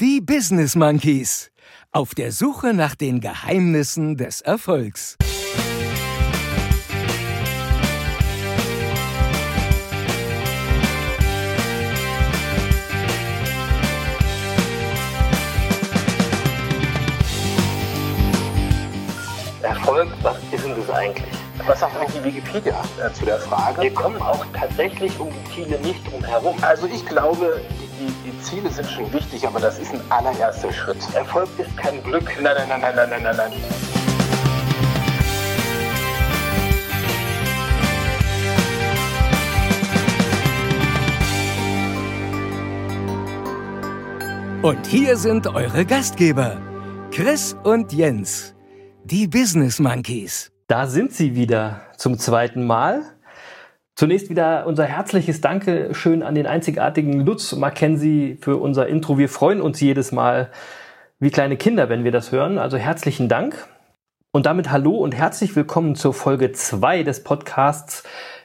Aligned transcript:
Die 0.00 0.20
Business 0.20 0.76
Monkeys. 0.76 1.50
Auf 1.90 2.14
der 2.14 2.30
Suche 2.30 2.72
nach 2.72 2.94
den 2.94 3.20
Geheimnissen 3.20 4.16
des 4.16 4.40
Erfolgs. 4.40 5.16
Erfolg, 19.62 20.08
was 20.22 20.36
ist 20.52 20.64
denn 20.64 20.76
das 20.76 20.90
eigentlich? 20.90 21.26
Was 21.66 21.80
sagt 21.80 21.96
eigentlich 21.96 22.22
Wikipedia 22.22 22.84
äh, 23.04 23.12
zu 23.12 23.24
der 23.24 23.40
Frage? 23.40 23.82
Wir 23.82 23.94
kommen 23.94 24.22
auch 24.22 24.46
tatsächlich 24.54 25.18
um 25.18 25.28
die 25.30 25.54
Ziele 25.54 25.80
nicht 25.80 26.08
drum 26.08 26.22
herum. 26.22 26.54
Also 26.62 26.86
ich 26.86 27.04
glaube, 27.04 27.60
die, 27.80 27.87
die 27.87 27.87
Ziele 28.42 28.70
sind 28.70 28.88
schon 28.90 29.12
wichtig, 29.12 29.46
aber 29.46 29.60
das 29.60 29.78
ist 29.78 29.92
ein 29.92 30.00
allererster 30.10 30.72
Schritt. 30.72 30.98
Erfolg 31.14 31.48
ist 31.58 31.76
kein 31.76 32.02
Glück. 32.02 32.30
Nein, 32.40 32.54
nein, 32.56 32.68
nein, 32.68 32.80
nein, 32.80 32.94
nein, 32.96 33.10
nein, 33.10 33.22
nein, 33.22 33.36
nein. 33.36 33.52
Und 44.60 44.86
hier 44.86 45.16
sind 45.16 45.46
eure 45.46 45.86
Gastgeber, 45.86 46.60
Chris 47.12 47.56
und 47.62 47.92
Jens, 47.92 48.54
die 49.04 49.28
Business 49.28 49.78
Monkeys. 49.78 50.50
Da 50.66 50.86
sind 50.86 51.12
sie 51.12 51.34
wieder 51.36 51.80
zum 51.96 52.18
zweiten 52.18 52.66
Mal. 52.66 53.02
Zunächst 53.98 54.30
wieder 54.30 54.64
unser 54.68 54.84
herzliches 54.84 55.40
Dankeschön 55.40 56.22
an 56.22 56.36
den 56.36 56.46
einzigartigen 56.46 57.26
Lutz 57.26 57.56
Mackenzie 57.56 58.38
für 58.40 58.58
unser 58.58 58.86
Intro. 58.86 59.18
Wir 59.18 59.28
freuen 59.28 59.60
uns 59.60 59.80
jedes 59.80 60.12
Mal 60.12 60.50
wie 61.18 61.32
kleine 61.32 61.56
Kinder, 61.56 61.88
wenn 61.88 62.04
wir 62.04 62.12
das 62.12 62.30
hören. 62.30 62.58
Also 62.58 62.76
herzlichen 62.76 63.28
Dank. 63.28 63.66
Und 64.30 64.46
damit 64.46 64.70
hallo 64.70 64.98
und 64.98 65.16
herzlich 65.16 65.56
willkommen 65.56 65.96
zur 65.96 66.14
Folge 66.14 66.52
2 66.52 67.02
des 67.02 67.24
Podcasts 67.24 68.04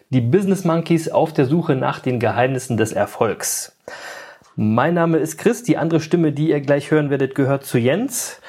Die 0.10 0.22
Business 0.22 0.64
Monkeys 0.64 1.10
auf 1.10 1.34
der 1.34 1.46
Suche 1.46 1.76
nach 1.76 2.00
den 2.00 2.20
Geheimnissen 2.20 2.76
des 2.76 2.92
Erfolgs. 2.92 3.78
Mein 4.56 4.96
Name 4.96 5.20
ist 5.20 5.38
Chris, 5.38 5.62
die 5.62 5.78
andere 5.78 6.00
Stimme, 6.00 6.32
die 6.32 6.50
ihr 6.50 6.62
gleich 6.62 6.90
hören 6.90 7.12
werdet, 7.12 7.36
gehört 7.36 7.64
zu 7.64 7.78
Jens. 7.78 8.42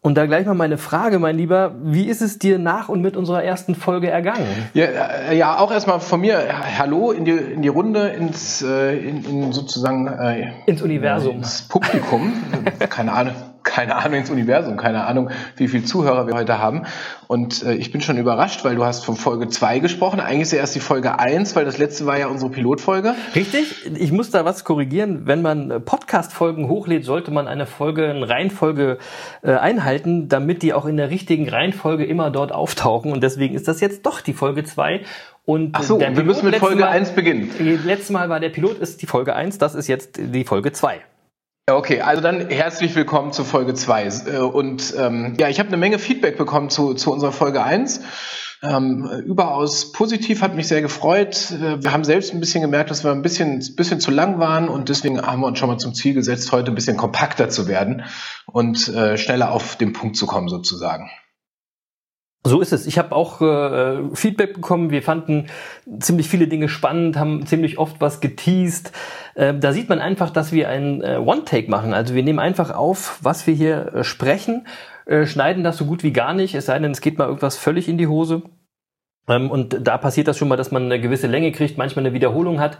Und 0.00 0.14
da 0.14 0.26
gleich 0.26 0.46
mal 0.46 0.54
meine 0.54 0.78
Frage, 0.78 1.18
mein 1.18 1.36
Lieber, 1.36 1.74
wie 1.82 2.04
ist 2.04 2.22
es 2.22 2.38
dir 2.38 2.58
nach 2.58 2.88
und 2.88 3.02
mit 3.02 3.16
unserer 3.16 3.42
ersten 3.42 3.74
Folge 3.74 4.08
ergangen? 4.08 4.46
Ja, 4.72 4.84
äh, 4.84 5.36
ja 5.36 5.58
auch 5.58 5.72
erstmal 5.72 5.98
von 5.98 6.20
mir 6.20 6.38
Hallo 6.78 7.10
in 7.10 7.24
die, 7.24 7.32
in 7.32 7.62
die 7.62 7.68
Runde, 7.68 8.08
ins 8.08 8.62
äh, 8.62 8.96
in, 8.96 9.24
in 9.24 9.52
sozusagen 9.52 10.06
äh, 10.06 10.52
ins 10.66 10.82
Universum, 10.82 11.36
ins 11.38 11.62
Publikum. 11.62 12.32
Keine 12.88 13.12
Ahnung, 13.12 13.34
keine 13.68 13.96
Ahnung 13.96 14.20
ins 14.20 14.30
Universum, 14.30 14.76
keine 14.76 15.06
Ahnung, 15.06 15.30
wie 15.56 15.68
viele 15.68 15.84
Zuhörer 15.84 16.26
wir 16.26 16.34
heute 16.34 16.58
haben. 16.58 16.84
Und 17.26 17.62
äh, 17.62 17.74
ich 17.74 17.92
bin 17.92 18.00
schon 18.00 18.16
überrascht, 18.16 18.64
weil 18.64 18.74
du 18.74 18.84
hast 18.84 19.04
von 19.04 19.16
Folge 19.16 19.48
2 19.48 19.78
gesprochen. 19.80 20.20
Eigentlich 20.20 20.42
ist 20.42 20.52
ja 20.52 20.58
erst 20.58 20.74
die 20.74 20.80
Folge 20.80 21.18
1, 21.18 21.54
weil 21.54 21.64
das 21.64 21.78
letzte 21.78 22.06
war 22.06 22.18
ja 22.18 22.28
unsere 22.28 22.50
Pilotfolge. 22.50 23.14
Richtig, 23.34 23.86
ich 23.94 24.10
muss 24.10 24.30
da 24.30 24.44
was 24.44 24.64
korrigieren. 24.64 25.26
Wenn 25.26 25.42
man 25.42 25.70
äh, 25.70 25.80
Podcast-Folgen 25.80 26.68
hochlädt, 26.68 27.04
sollte 27.04 27.30
man 27.30 27.46
eine 27.46 27.66
Folge, 27.66 28.08
eine 28.08 28.28
Reihenfolge 28.28 28.98
äh, 29.42 29.52
einhalten, 29.52 30.28
damit 30.28 30.62
die 30.62 30.72
auch 30.72 30.86
in 30.86 30.96
der 30.96 31.10
richtigen 31.10 31.48
Reihenfolge 31.48 32.04
immer 32.04 32.30
dort 32.30 32.52
auftauchen. 32.52 33.12
Und 33.12 33.22
deswegen 33.22 33.54
ist 33.54 33.68
das 33.68 33.80
jetzt 33.80 34.06
doch 34.06 34.22
die 34.22 34.32
Folge 34.32 34.64
2. 34.64 35.02
Und 35.44 35.70
Ach 35.74 35.82
so, 35.82 36.00
wir 36.00 36.10
müssen 36.10 36.46
mit 36.46 36.56
Folge 36.56 36.80
Mal, 36.80 36.88
1 36.88 37.10
beginnen. 37.10 37.50
Letztes 37.58 38.10
Mal 38.10 38.28
war 38.28 38.40
der 38.40 38.50
Pilot, 38.50 38.78
ist 38.78 39.00
die 39.02 39.06
Folge 39.06 39.34
1, 39.34 39.58
das 39.58 39.74
ist 39.74 39.86
jetzt 39.86 40.18
die 40.18 40.44
Folge 40.44 40.72
2. 40.72 41.00
Okay, 41.70 42.00
also 42.00 42.22
dann 42.22 42.48
herzlich 42.48 42.94
willkommen 42.94 43.30
zu 43.30 43.44
Folge 43.44 43.74
2. 43.74 44.04
Äh, 44.04 44.38
und 44.38 44.94
ähm, 44.96 45.34
ja, 45.38 45.48
ich 45.48 45.58
habe 45.58 45.68
eine 45.68 45.76
Menge 45.76 45.98
Feedback 45.98 46.38
bekommen 46.38 46.70
zu, 46.70 46.94
zu 46.94 47.12
unserer 47.12 47.32
Folge 47.32 47.62
1. 47.62 48.00
Ähm, 48.62 49.06
überaus 49.26 49.92
positiv, 49.92 50.40
hat 50.40 50.56
mich 50.56 50.66
sehr 50.66 50.80
gefreut. 50.80 51.50
Äh, 51.50 51.82
wir 51.82 51.92
haben 51.92 52.04
selbst 52.04 52.32
ein 52.32 52.40
bisschen 52.40 52.62
gemerkt, 52.62 52.90
dass 52.90 53.04
wir 53.04 53.12
ein 53.12 53.20
bisschen, 53.20 53.62
bisschen 53.76 54.00
zu 54.00 54.10
lang 54.10 54.38
waren 54.38 54.70
und 54.70 54.88
deswegen 54.88 55.20
haben 55.20 55.42
wir 55.42 55.46
uns 55.46 55.58
schon 55.58 55.68
mal 55.68 55.76
zum 55.76 55.92
Ziel 55.92 56.14
gesetzt, 56.14 56.52
heute 56.52 56.72
ein 56.72 56.74
bisschen 56.74 56.96
kompakter 56.96 57.50
zu 57.50 57.68
werden 57.68 58.02
und 58.46 58.88
äh, 58.88 59.18
schneller 59.18 59.52
auf 59.52 59.76
den 59.76 59.92
Punkt 59.92 60.16
zu 60.16 60.26
kommen 60.26 60.48
sozusagen. 60.48 61.10
So 62.44 62.60
ist 62.60 62.72
es. 62.72 62.86
Ich 62.86 62.98
habe 62.98 63.14
auch 63.14 63.40
äh, 63.40 64.14
Feedback 64.14 64.54
bekommen. 64.54 64.90
Wir 64.90 65.02
fanden 65.02 65.48
ziemlich 65.98 66.28
viele 66.28 66.46
Dinge 66.46 66.68
spannend, 66.68 67.16
haben 67.16 67.44
ziemlich 67.46 67.78
oft 67.78 68.00
was 68.00 68.20
geteased. 68.20 68.92
Äh, 69.34 69.54
da 69.58 69.72
sieht 69.72 69.88
man 69.88 69.98
einfach, 69.98 70.30
dass 70.30 70.52
wir 70.52 70.68
ein 70.68 71.02
äh, 71.02 71.16
One-Take 71.16 71.70
machen. 71.70 71.92
Also 71.92 72.14
wir 72.14 72.22
nehmen 72.22 72.38
einfach 72.38 72.70
auf, 72.70 73.18
was 73.22 73.46
wir 73.46 73.54
hier 73.54 73.92
äh, 73.92 74.04
sprechen, 74.04 74.66
äh, 75.06 75.26
schneiden 75.26 75.64
das 75.64 75.76
so 75.76 75.84
gut 75.84 76.02
wie 76.02 76.12
gar 76.12 76.32
nicht, 76.32 76.54
es 76.54 76.66
sei 76.66 76.78
denn, 76.78 76.92
es 76.92 77.00
geht 77.00 77.18
mal 77.18 77.26
irgendwas 77.26 77.56
völlig 77.56 77.88
in 77.88 77.98
die 77.98 78.06
Hose. 78.06 78.42
Ähm, 79.28 79.50
und 79.50 79.86
da 79.86 79.98
passiert 79.98 80.28
das 80.28 80.38
schon 80.38 80.48
mal, 80.48 80.56
dass 80.56 80.70
man 80.70 80.84
eine 80.84 81.00
gewisse 81.00 81.26
Länge 81.26 81.52
kriegt, 81.52 81.76
manchmal 81.76 82.06
eine 82.06 82.14
Wiederholung 82.14 82.60
hat. 82.60 82.78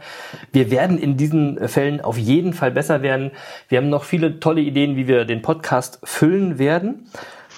Wir 0.52 0.70
werden 0.70 0.98
in 0.98 1.16
diesen 1.16 1.68
Fällen 1.68 2.00
auf 2.00 2.16
jeden 2.16 2.52
Fall 2.52 2.70
besser 2.70 3.02
werden. 3.02 3.32
Wir 3.68 3.78
haben 3.78 3.90
noch 3.90 4.04
viele 4.04 4.40
tolle 4.40 4.60
Ideen, 4.60 4.96
wie 4.96 5.08
wir 5.08 5.24
den 5.24 5.42
Podcast 5.42 6.00
füllen 6.04 6.58
werden. 6.58 7.10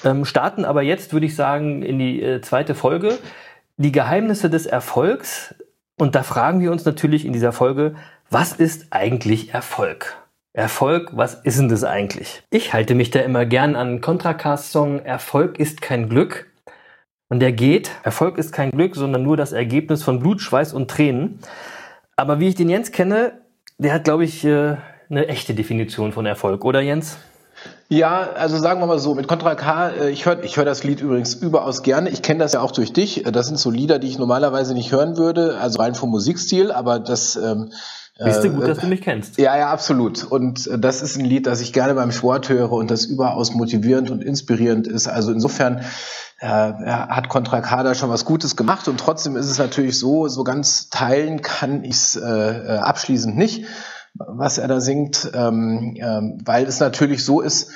Ähm, 0.05 0.25
starten 0.25 0.65
aber 0.65 0.83
jetzt, 0.83 1.13
würde 1.13 1.27
ich 1.27 1.35
sagen, 1.35 1.83
in 1.83 1.99
die 1.99 2.23
äh, 2.23 2.41
zweite 2.41 2.75
Folge. 2.75 3.19
Die 3.77 3.93
Geheimnisse 3.93 4.51
des 4.51 4.67
Erfolgs. 4.67 5.55
Und 5.99 6.15
da 6.15 6.23
fragen 6.23 6.61
wir 6.61 6.73
uns 6.73 6.85
natürlich 6.85 7.27
in 7.27 7.33
dieser 7.33 7.53
Folge, 7.53 7.95
was 8.31 8.53
ist 8.53 8.87
eigentlich 8.91 9.53
Erfolg? 9.53 10.17
Erfolg, 10.53 11.11
was 11.13 11.35
ist 11.35 11.59
denn 11.59 11.69
das 11.69 11.85
eigentlich? 11.85 12.43
Ich 12.51 12.73
halte 12.73 12.95
mich 12.95 13.11
da 13.11 13.21
immer 13.21 13.47
gern 13.47 13.77
an 13.77 14.01
Contracast-Song 14.01 15.01
Erfolg 15.01 15.59
ist 15.59 15.81
kein 15.81 16.09
Glück. 16.09 16.51
Und 17.29 17.39
der 17.41 17.53
geht, 17.53 17.93
Erfolg 18.03 18.39
ist 18.39 18.53
kein 18.53 18.73
Glück, 18.73 18.97
sondern 18.97 19.23
nur 19.23 19.37
das 19.37 19.53
Ergebnis 19.53 20.03
von 20.03 20.19
Blut, 20.19 20.41
Schweiß 20.41 20.73
und 20.73 20.91
Tränen. 20.91 21.39
Aber 22.17 22.41
wie 22.41 22.49
ich 22.49 22.57
den 22.57 22.69
Jens 22.69 22.91
kenne, 22.91 23.41
der 23.79 23.95
hat, 23.95 24.05
glaube 24.05 24.25
ich, 24.25 24.45
äh, 24.45 24.77
eine 25.09 25.29
echte 25.29 25.55
Definition 25.55 26.13
von 26.13 26.27
Erfolg, 26.27 26.65
oder 26.65 26.81
Jens? 26.81 27.19
Ja, 27.93 28.35
also 28.37 28.57
sagen 28.57 28.81
wir 28.81 28.87
mal 28.87 29.01
so, 29.01 29.17
mit 29.17 29.27
Contra 29.27 29.57
K, 29.57 29.89
äh, 29.89 30.11
ich 30.11 30.25
höre 30.25 30.45
ich 30.45 30.57
hör 30.57 30.65
das 30.65 30.85
Lied 30.85 31.01
übrigens 31.01 31.35
überaus 31.35 31.83
gerne. 31.83 32.09
Ich 32.11 32.23
kenne 32.23 32.39
das 32.39 32.53
ja 32.53 32.61
auch 32.61 32.71
durch 32.71 32.93
dich. 32.93 33.25
Das 33.33 33.49
sind 33.49 33.59
so 33.59 33.69
Lieder, 33.69 33.99
die 33.99 34.07
ich 34.07 34.17
normalerweise 34.17 34.75
nicht 34.75 34.93
hören 34.93 35.17
würde, 35.17 35.59
also 35.59 35.81
rein 35.81 35.97
vom 35.97 36.11
Musikstil, 36.11 36.71
aber 36.71 37.01
das... 37.01 37.35
Ähm, 37.35 37.71
Bist 38.23 38.45
du 38.45 38.51
gut, 38.51 38.63
äh, 38.63 38.69
dass 38.69 38.79
du 38.79 38.87
mich 38.87 39.01
kennst? 39.01 39.39
Ja, 39.39 39.59
ja, 39.59 39.73
absolut. 39.73 40.23
Und 40.23 40.69
äh, 40.69 40.79
das 40.79 41.03
ist 41.03 41.17
ein 41.17 41.25
Lied, 41.25 41.49
das 41.49 41.61
ich 41.61 41.73
gerne 41.73 41.95
beim 41.95 42.13
Sport 42.13 42.49
höre 42.49 42.71
und 42.71 42.93
das 42.93 43.07
überaus 43.07 43.55
motivierend 43.55 44.13
und 44.13 44.23
inspirierend 44.23 44.87
ist. 44.87 45.09
Also 45.09 45.33
insofern 45.33 45.85
äh, 46.39 46.47
hat 46.47 47.29
Contra 47.29 47.61
K 47.61 47.83
da 47.83 47.97
schon 47.97 48.09
was 48.09 48.25
Gutes 48.25 48.55
gemacht 48.55 48.87
und 48.87 49.01
trotzdem 49.01 49.35
ist 49.35 49.51
es 49.51 49.59
natürlich 49.59 49.99
so, 49.99 50.29
so 50.29 50.45
ganz 50.45 50.91
teilen 50.91 51.43
kann 51.43 51.83
ich 51.83 51.97
es 51.97 52.15
äh, 52.15 52.79
abschließend 52.81 53.37
nicht 53.37 53.67
was 54.15 54.59
er 54.59 54.69
da 54.69 54.81
singt, 54.81 55.31
ähm, 55.35 55.97
ähm, 55.99 56.39
weil 56.45 56.67
es 56.67 56.81
natürlich 56.81 57.25
so 57.25 57.41
ist, 57.41 57.71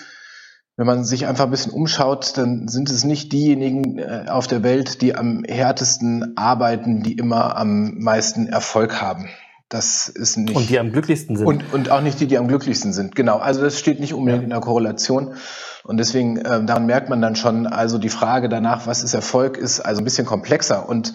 wenn 0.77 0.87
man 0.87 1.05
sich 1.05 1.27
einfach 1.27 1.45
ein 1.45 1.51
bisschen 1.51 1.73
umschaut, 1.73 2.37
dann 2.37 2.67
sind 2.67 2.91
es 2.91 3.05
nicht 3.05 3.33
diejenigen 3.33 3.99
äh, 3.99 4.27
auf 4.29 4.47
der 4.47 4.63
Welt, 4.63 5.03
die 5.03 5.15
am 5.15 5.45
härtesten 5.45 6.37
arbeiten, 6.37 7.03
die 7.03 7.13
immer 7.13 7.57
am 7.57 7.99
meisten 7.99 8.49
Erfolg 8.49 9.01
haben. 9.01 9.29
Das 9.69 10.09
ist 10.09 10.37
nicht. 10.37 10.55
Und 10.55 10.69
die 10.69 10.79
am 10.79 10.93
glücklichsten 10.93 11.37
sind. 11.37 11.47
Und, 11.47 11.73
und 11.73 11.91
auch 11.91 12.01
nicht 12.01 12.21
die, 12.21 12.27
die 12.27 12.39
am 12.39 12.49
glücklichsten 12.49 12.93
sind. 12.93 13.15
Genau. 13.15 13.39
Also 13.39 13.63
das 13.63 13.79
steht 13.79 13.99
nicht 14.01 14.15
unbedingt 14.15 14.43
ja. 14.43 14.45
in 14.45 14.51
der 14.51 14.61
Korrelation. 14.61 15.35
Und 15.85 15.97
deswegen, 15.99 16.37
äh, 16.39 16.65
daran 16.65 16.87
merkt 16.87 17.09
man 17.09 17.21
dann 17.21 17.37
schon, 17.37 17.67
also 17.67 17.99
die 17.99 18.09
Frage 18.09 18.49
danach, 18.49 18.87
was 18.87 19.03
ist 19.03 19.15
Erfolg, 19.15 19.57
ist 19.57 19.81
also 19.81 20.01
ein 20.01 20.05
bisschen 20.05 20.27
komplexer. 20.27 20.89
Und 20.89 21.13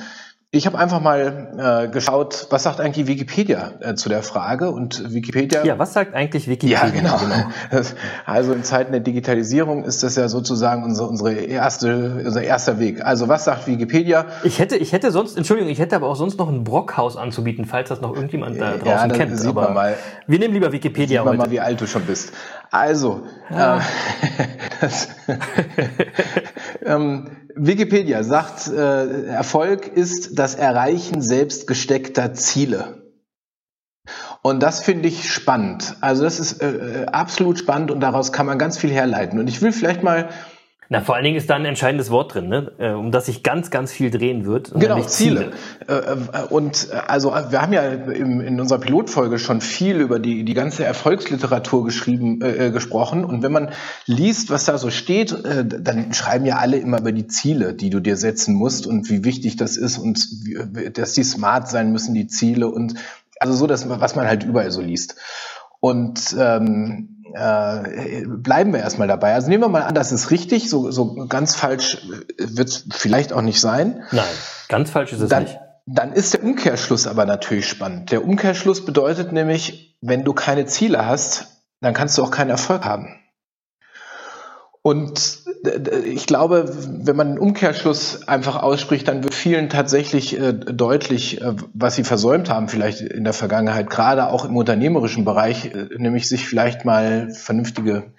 ich 0.51 0.65
habe 0.65 0.79
einfach 0.79 0.99
mal 0.99 1.85
äh, 1.85 1.91
geschaut, 1.91 2.47
was 2.49 2.63
sagt 2.63 2.81
eigentlich 2.81 3.05
Wikipedia 3.05 3.73
äh, 3.81 3.93
zu 3.93 4.09
der 4.09 4.23
Frage 4.23 4.71
und 4.71 5.13
Wikipedia. 5.13 5.63
Ja, 5.63 5.77
was 5.77 5.93
sagt 5.93 6.15
eigentlich 6.15 6.47
Wikipedia? 6.47 6.87
Ja, 6.87 6.89
genau. 6.89 7.17
genau. 7.17 7.83
Also 8.25 8.53
in 8.53 8.63
Zeiten 8.63 8.91
der 8.91 9.01
Digitalisierung 9.01 9.83
ist 9.83 10.01
das 10.01 10.15
ja 10.15 10.27
sozusagen 10.27 10.83
unsere, 10.83 11.07
unsere 11.07 11.33
erste, 11.33 12.23
unser 12.25 12.41
erster 12.41 12.79
Weg. 12.79 13.05
Also 13.05 13.27
was 13.27 13.45
sagt 13.45 13.67
Wikipedia? 13.67 14.25
Ich 14.43 14.57
hätte, 14.57 14.75
ich 14.75 14.91
hätte 14.91 15.11
sonst, 15.11 15.37
Entschuldigung, 15.37 15.71
ich 15.71 15.77
hätte 15.77 15.95
aber 15.95 16.07
auch 16.07 16.15
sonst 16.15 16.39
noch 16.39 16.49
ein 16.49 16.63
Brockhaus 16.63 17.15
anzubieten, 17.15 17.65
falls 17.65 17.89
das 17.89 18.01
noch 18.01 18.15
irgendjemand 18.15 18.59
da 18.59 18.71
draußen 18.77 19.09
ja, 19.11 19.15
kennt. 19.15 19.37
Sieht 19.37 19.49
aber 19.49 19.65
man 19.65 19.73
mal. 19.75 19.97
Wir 20.25 20.39
nehmen 20.39 20.55
lieber 20.55 20.71
Wikipedia 20.71 21.19
sieht 21.19 21.25
man 21.25 21.37
heute. 21.37 21.49
mal, 21.49 21.51
wie 21.51 21.59
alt 21.59 21.79
du 21.79 21.85
schon 21.85 22.01
bist. 22.05 22.33
Also, 22.71 23.23
ja. 23.49 23.77
äh, 23.77 23.81
das, 24.81 25.09
ähm, 26.85 27.37
Wikipedia 27.55 28.23
sagt, 28.23 28.67
äh, 28.67 29.25
Erfolg 29.25 29.87
ist 29.87 30.37
das 30.37 30.55
Erreichen 30.55 31.21
selbst 31.21 31.67
gesteckter 31.67 32.33
Ziele. 32.33 32.99
Und 34.41 34.63
das 34.63 34.81
finde 34.81 35.09
ich 35.09 35.31
spannend. 35.31 35.95
Also 36.01 36.23
das 36.23 36.39
ist 36.39 36.61
äh, 36.61 37.07
absolut 37.11 37.59
spannend 37.59 37.91
und 37.91 37.99
daraus 37.99 38.31
kann 38.31 38.45
man 38.45 38.57
ganz 38.57 38.77
viel 38.77 38.91
herleiten. 38.91 39.39
Und 39.39 39.47
ich 39.47 39.61
will 39.61 39.73
vielleicht 39.73 40.03
mal 40.03 40.29
Na, 40.91 41.01
vor 41.01 41.13
allen 41.13 41.23
Dingen 41.23 41.37
ist 41.37 41.47
da 41.51 41.55
ein 41.55 41.65
entscheidendes 41.65 42.09
Wort 42.09 42.33
drin, 42.33 42.49
ne? 42.49 42.71
Äh, 42.79 42.89
um 42.93 43.11
das 43.11 43.27
sich 43.27 43.43
ganz, 43.43 43.69
ganz 43.69 43.91
viel 43.91 44.09
drehen 44.09 44.43
wird. 44.45 44.71
Genau, 44.73 44.99
Ziele. 45.01 45.51
Ziele. 45.87 46.17
Äh, 46.33 46.45
und 46.49 46.87
also 47.07 47.29
wir 47.31 47.61
haben 47.61 47.73
ja 47.73 47.83
in 47.83 48.59
unserer 48.59 48.79
Pilotfolge 48.79 49.37
schon 49.37 49.61
viel 49.61 49.97
über 49.97 50.17
die, 50.17 50.43
die 50.43 50.55
ganze 50.55 50.85
Erfolgsliteratur 50.85 51.85
geschrieben, 51.85 52.41
äh, 52.41 52.71
gesprochen. 52.71 53.23
Und 53.23 53.43
wenn 53.43 53.51
man 53.51 53.69
liest, 54.07 54.49
was 54.49 54.65
da 54.65 54.79
so 54.79 54.89
steht, 54.89 55.31
äh, 55.45 55.63
dann 55.63 56.11
schreiben 56.11 56.47
ja 56.47 56.55
alle 56.55 56.77
immer 56.77 56.99
über 56.99 57.11
die 57.11 57.27
Ziele, 57.27 57.75
die 57.75 57.91
du 57.91 57.99
dir 57.99 58.17
setzen 58.17 58.55
musst 58.55 58.87
und 58.87 59.11
wie 59.11 59.23
wichtig 59.23 59.57
das 59.57 59.77
ist 59.77 59.99
und 59.99 60.17
wie, 60.43 60.89
dass 60.89 61.13
die 61.13 61.23
smart 61.23 61.69
sein 61.69 61.91
müssen, 61.91 62.15
die 62.15 62.25
Ziele 62.25 62.67
und 62.67 62.95
also 63.39 63.53
so, 63.53 63.67
dass 63.67 63.87
was 63.87 64.15
man 64.15 64.25
halt 64.25 64.43
überall 64.43 64.71
so 64.71 64.81
liest. 64.81 65.15
Und 65.79 66.35
ähm, 66.37 67.18
äh, 67.33 68.25
bleiben 68.25 68.73
wir 68.73 68.79
erstmal 68.79 69.07
dabei. 69.07 69.33
Also 69.33 69.49
nehmen 69.49 69.63
wir 69.63 69.69
mal 69.69 69.83
an, 69.83 69.95
das 69.95 70.11
ist 70.11 70.31
richtig, 70.31 70.69
so, 70.69 70.91
so 70.91 71.27
ganz 71.27 71.55
falsch 71.55 72.05
wird 72.37 72.69
es 72.69 72.85
vielleicht 72.91 73.33
auch 73.33 73.41
nicht 73.41 73.59
sein. 73.59 74.03
Nein, 74.11 74.25
ganz 74.67 74.89
falsch 74.89 75.13
ist 75.13 75.21
es 75.21 75.29
dann, 75.29 75.43
nicht. 75.43 75.59
Dann 75.85 76.13
ist 76.13 76.33
der 76.33 76.43
Umkehrschluss 76.43 77.07
aber 77.07 77.25
natürlich 77.25 77.67
spannend. 77.67 78.11
Der 78.11 78.23
Umkehrschluss 78.23 78.85
bedeutet 78.85 79.31
nämlich, 79.31 79.97
wenn 80.01 80.23
du 80.23 80.33
keine 80.33 80.65
Ziele 80.65 81.05
hast, 81.05 81.63
dann 81.81 81.93
kannst 81.93 82.17
du 82.17 82.23
auch 82.23 82.31
keinen 82.31 82.49
Erfolg 82.49 82.85
haben. 82.85 83.15
Und 84.81 85.43
ich 86.05 86.25
glaube, 86.25 86.71
wenn 86.87 87.15
man 87.15 87.27
einen 87.27 87.39
Umkehrschluss 87.39 88.27
einfach 88.27 88.61
ausspricht, 88.61 89.07
dann 89.07 89.23
wird 89.23 89.33
vielen 89.33 89.69
tatsächlich 89.69 90.39
äh, 90.39 90.53
deutlich, 90.53 91.41
äh, 91.41 91.53
was 91.73 91.95
sie 91.95 92.03
versäumt 92.03 92.49
haben, 92.49 92.69
vielleicht 92.69 93.01
in 93.01 93.25
der 93.25 93.33
Vergangenheit, 93.33 93.89
gerade 93.89 94.27
auch 94.27 94.45
im 94.45 94.55
unternehmerischen 94.55 95.25
Bereich, 95.25 95.65
äh, 95.65 95.89
nämlich 95.97 96.29
sich 96.29 96.47
vielleicht 96.47 96.85
mal 96.85 97.31
vernünftige 97.31 98.13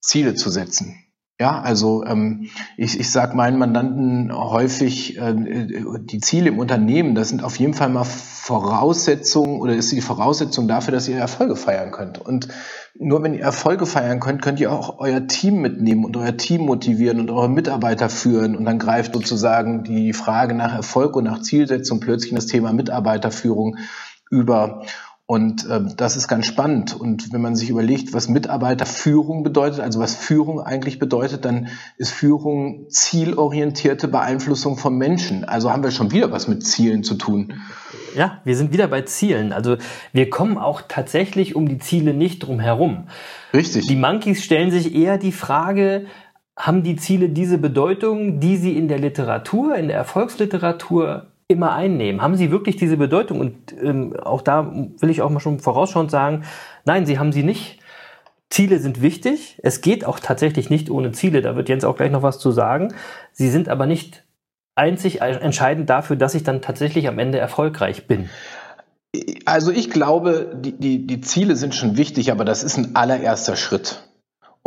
Ziele 0.00 0.34
zu 0.34 0.50
setzen. 0.50 1.07
Ja, 1.40 1.60
also 1.60 2.04
ähm, 2.04 2.48
ich, 2.76 2.98
ich 2.98 3.12
sage 3.12 3.36
meinen 3.36 3.58
Mandanten 3.58 4.32
häufig, 4.32 5.18
äh, 5.18 5.34
die 5.36 6.18
Ziele 6.18 6.48
im 6.48 6.58
Unternehmen, 6.58 7.14
das 7.14 7.28
sind 7.28 7.44
auf 7.44 7.60
jeden 7.60 7.74
Fall 7.74 7.90
mal 7.90 8.02
Voraussetzungen 8.02 9.60
oder 9.60 9.74
ist 9.74 9.92
die 9.92 10.00
Voraussetzung 10.00 10.66
dafür, 10.66 10.92
dass 10.92 11.06
ihr 11.06 11.16
Erfolge 11.16 11.54
feiern 11.54 11.92
könnt. 11.92 12.18
Und 12.18 12.48
nur 12.98 13.22
wenn 13.22 13.34
ihr 13.34 13.42
Erfolge 13.42 13.86
feiern 13.86 14.18
könnt, 14.18 14.42
könnt 14.42 14.58
ihr 14.58 14.72
auch 14.72 14.98
euer 14.98 15.28
Team 15.28 15.60
mitnehmen 15.60 16.04
und 16.04 16.16
euer 16.16 16.36
Team 16.36 16.62
motivieren 16.62 17.20
und 17.20 17.30
eure 17.30 17.48
Mitarbeiter 17.48 18.08
führen. 18.08 18.56
Und 18.56 18.64
dann 18.64 18.80
greift 18.80 19.14
sozusagen 19.14 19.84
die 19.84 20.12
Frage 20.14 20.54
nach 20.54 20.74
Erfolg 20.74 21.14
und 21.14 21.24
nach 21.24 21.42
Zielsetzung 21.42 22.00
plötzlich 22.00 22.32
in 22.32 22.36
das 22.36 22.46
Thema 22.46 22.72
Mitarbeiterführung 22.72 23.76
über. 24.28 24.82
Und 25.30 25.68
äh, 25.68 25.82
das 25.94 26.16
ist 26.16 26.26
ganz 26.26 26.46
spannend. 26.46 26.98
Und 26.98 27.34
wenn 27.34 27.42
man 27.42 27.54
sich 27.54 27.68
überlegt, 27.68 28.14
was 28.14 28.30
Mitarbeiterführung 28.30 29.42
bedeutet, 29.42 29.80
also 29.80 30.00
was 30.00 30.14
Führung 30.14 30.58
eigentlich 30.58 30.98
bedeutet, 30.98 31.44
dann 31.44 31.68
ist 31.98 32.12
Führung 32.12 32.86
zielorientierte 32.88 34.08
Beeinflussung 34.08 34.78
von 34.78 34.96
Menschen. 34.96 35.44
Also 35.44 35.70
haben 35.70 35.82
wir 35.82 35.90
schon 35.90 36.12
wieder 36.12 36.32
was 36.32 36.48
mit 36.48 36.64
Zielen 36.64 37.04
zu 37.04 37.14
tun. 37.16 37.52
Ja, 38.16 38.40
wir 38.44 38.56
sind 38.56 38.72
wieder 38.72 38.88
bei 38.88 39.02
Zielen. 39.02 39.52
Also 39.52 39.76
wir 40.14 40.30
kommen 40.30 40.56
auch 40.56 40.80
tatsächlich 40.88 41.54
um 41.54 41.68
die 41.68 41.78
Ziele 41.78 42.14
nicht 42.14 42.38
drum 42.38 42.58
herum. 42.58 43.08
Richtig. 43.52 43.86
Die 43.86 43.96
Monkeys 43.96 44.42
stellen 44.42 44.70
sich 44.70 44.94
eher 44.94 45.18
die 45.18 45.32
Frage, 45.32 46.06
haben 46.56 46.82
die 46.82 46.96
Ziele 46.96 47.28
diese 47.28 47.58
Bedeutung, 47.58 48.40
die 48.40 48.56
sie 48.56 48.78
in 48.78 48.88
der 48.88 48.98
Literatur, 48.98 49.74
in 49.74 49.88
der 49.88 49.98
Erfolgsliteratur 49.98 51.26
immer 51.48 51.72
einnehmen? 51.72 52.20
Haben 52.20 52.36
sie 52.36 52.50
wirklich 52.50 52.76
diese 52.76 52.98
Bedeutung? 52.98 53.40
Und 53.40 53.74
ähm, 53.82 54.14
auch 54.16 54.42
da 54.42 54.70
will 54.72 55.10
ich 55.10 55.22
auch 55.22 55.30
mal 55.30 55.40
schon 55.40 55.58
vorausschauend 55.58 56.10
sagen, 56.10 56.44
nein, 56.84 57.06
sie 57.06 57.18
haben 57.18 57.32
sie 57.32 57.42
nicht. 57.42 57.80
Ziele 58.50 58.78
sind 58.78 59.02
wichtig. 59.02 59.58
Es 59.62 59.80
geht 59.80 60.04
auch 60.04 60.20
tatsächlich 60.20 60.70
nicht 60.70 60.90
ohne 60.90 61.12
Ziele. 61.12 61.42
Da 61.42 61.56
wird 61.56 61.68
Jens 61.68 61.84
auch 61.84 61.96
gleich 61.96 62.10
noch 62.10 62.22
was 62.22 62.38
zu 62.38 62.50
sagen. 62.50 62.94
Sie 63.32 63.48
sind 63.48 63.68
aber 63.68 63.86
nicht 63.86 64.24
einzig 64.74 65.20
entscheidend 65.20 65.90
dafür, 65.90 66.16
dass 66.16 66.34
ich 66.34 66.44
dann 66.44 66.62
tatsächlich 66.62 67.08
am 67.08 67.18
Ende 67.18 67.38
erfolgreich 67.38 68.06
bin. 68.06 68.30
Also 69.44 69.72
ich 69.72 69.90
glaube, 69.90 70.54
die, 70.54 70.72
die, 70.72 71.06
die 71.06 71.20
Ziele 71.20 71.56
sind 71.56 71.74
schon 71.74 71.96
wichtig, 71.96 72.30
aber 72.30 72.44
das 72.44 72.62
ist 72.62 72.76
ein 72.76 72.94
allererster 72.94 73.56
Schritt. 73.56 74.07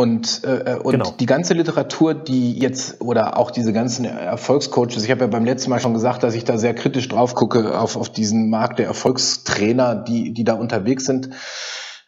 Und, 0.02 0.44
äh, 0.44 0.78
und 0.82 0.94
genau. 0.94 1.14
die 1.20 1.28
ganze 1.28 1.54
Literatur, 1.54 2.16
die 2.16 2.58
jetzt, 2.58 3.02
oder 3.02 3.38
auch 3.38 3.52
diese 3.52 3.72
ganzen 3.72 4.06
Erfolgscoaches, 4.06 5.04
ich 5.04 5.12
habe 5.12 5.22
ja 5.22 5.28
beim 5.28 5.46
letzten 5.46 5.70
Mal 5.70 5.80
schon 5.80 5.94
gesagt, 5.94 6.24
dass 6.24 6.34
ich 6.34 6.44
da 6.44 6.58
sehr 6.58 6.74
kritisch 6.74 7.08
drauf 7.08 7.36
gucke, 7.36 7.80
auf, 7.80 7.96
auf 7.96 8.10
diesen 8.10 8.50
Markt 8.50 8.80
der 8.80 8.88
Erfolgstrainer, 8.88 9.94
die, 9.94 10.34
die 10.34 10.44
da 10.44 10.56
unterwegs 10.56 11.06
sind. 11.06 11.30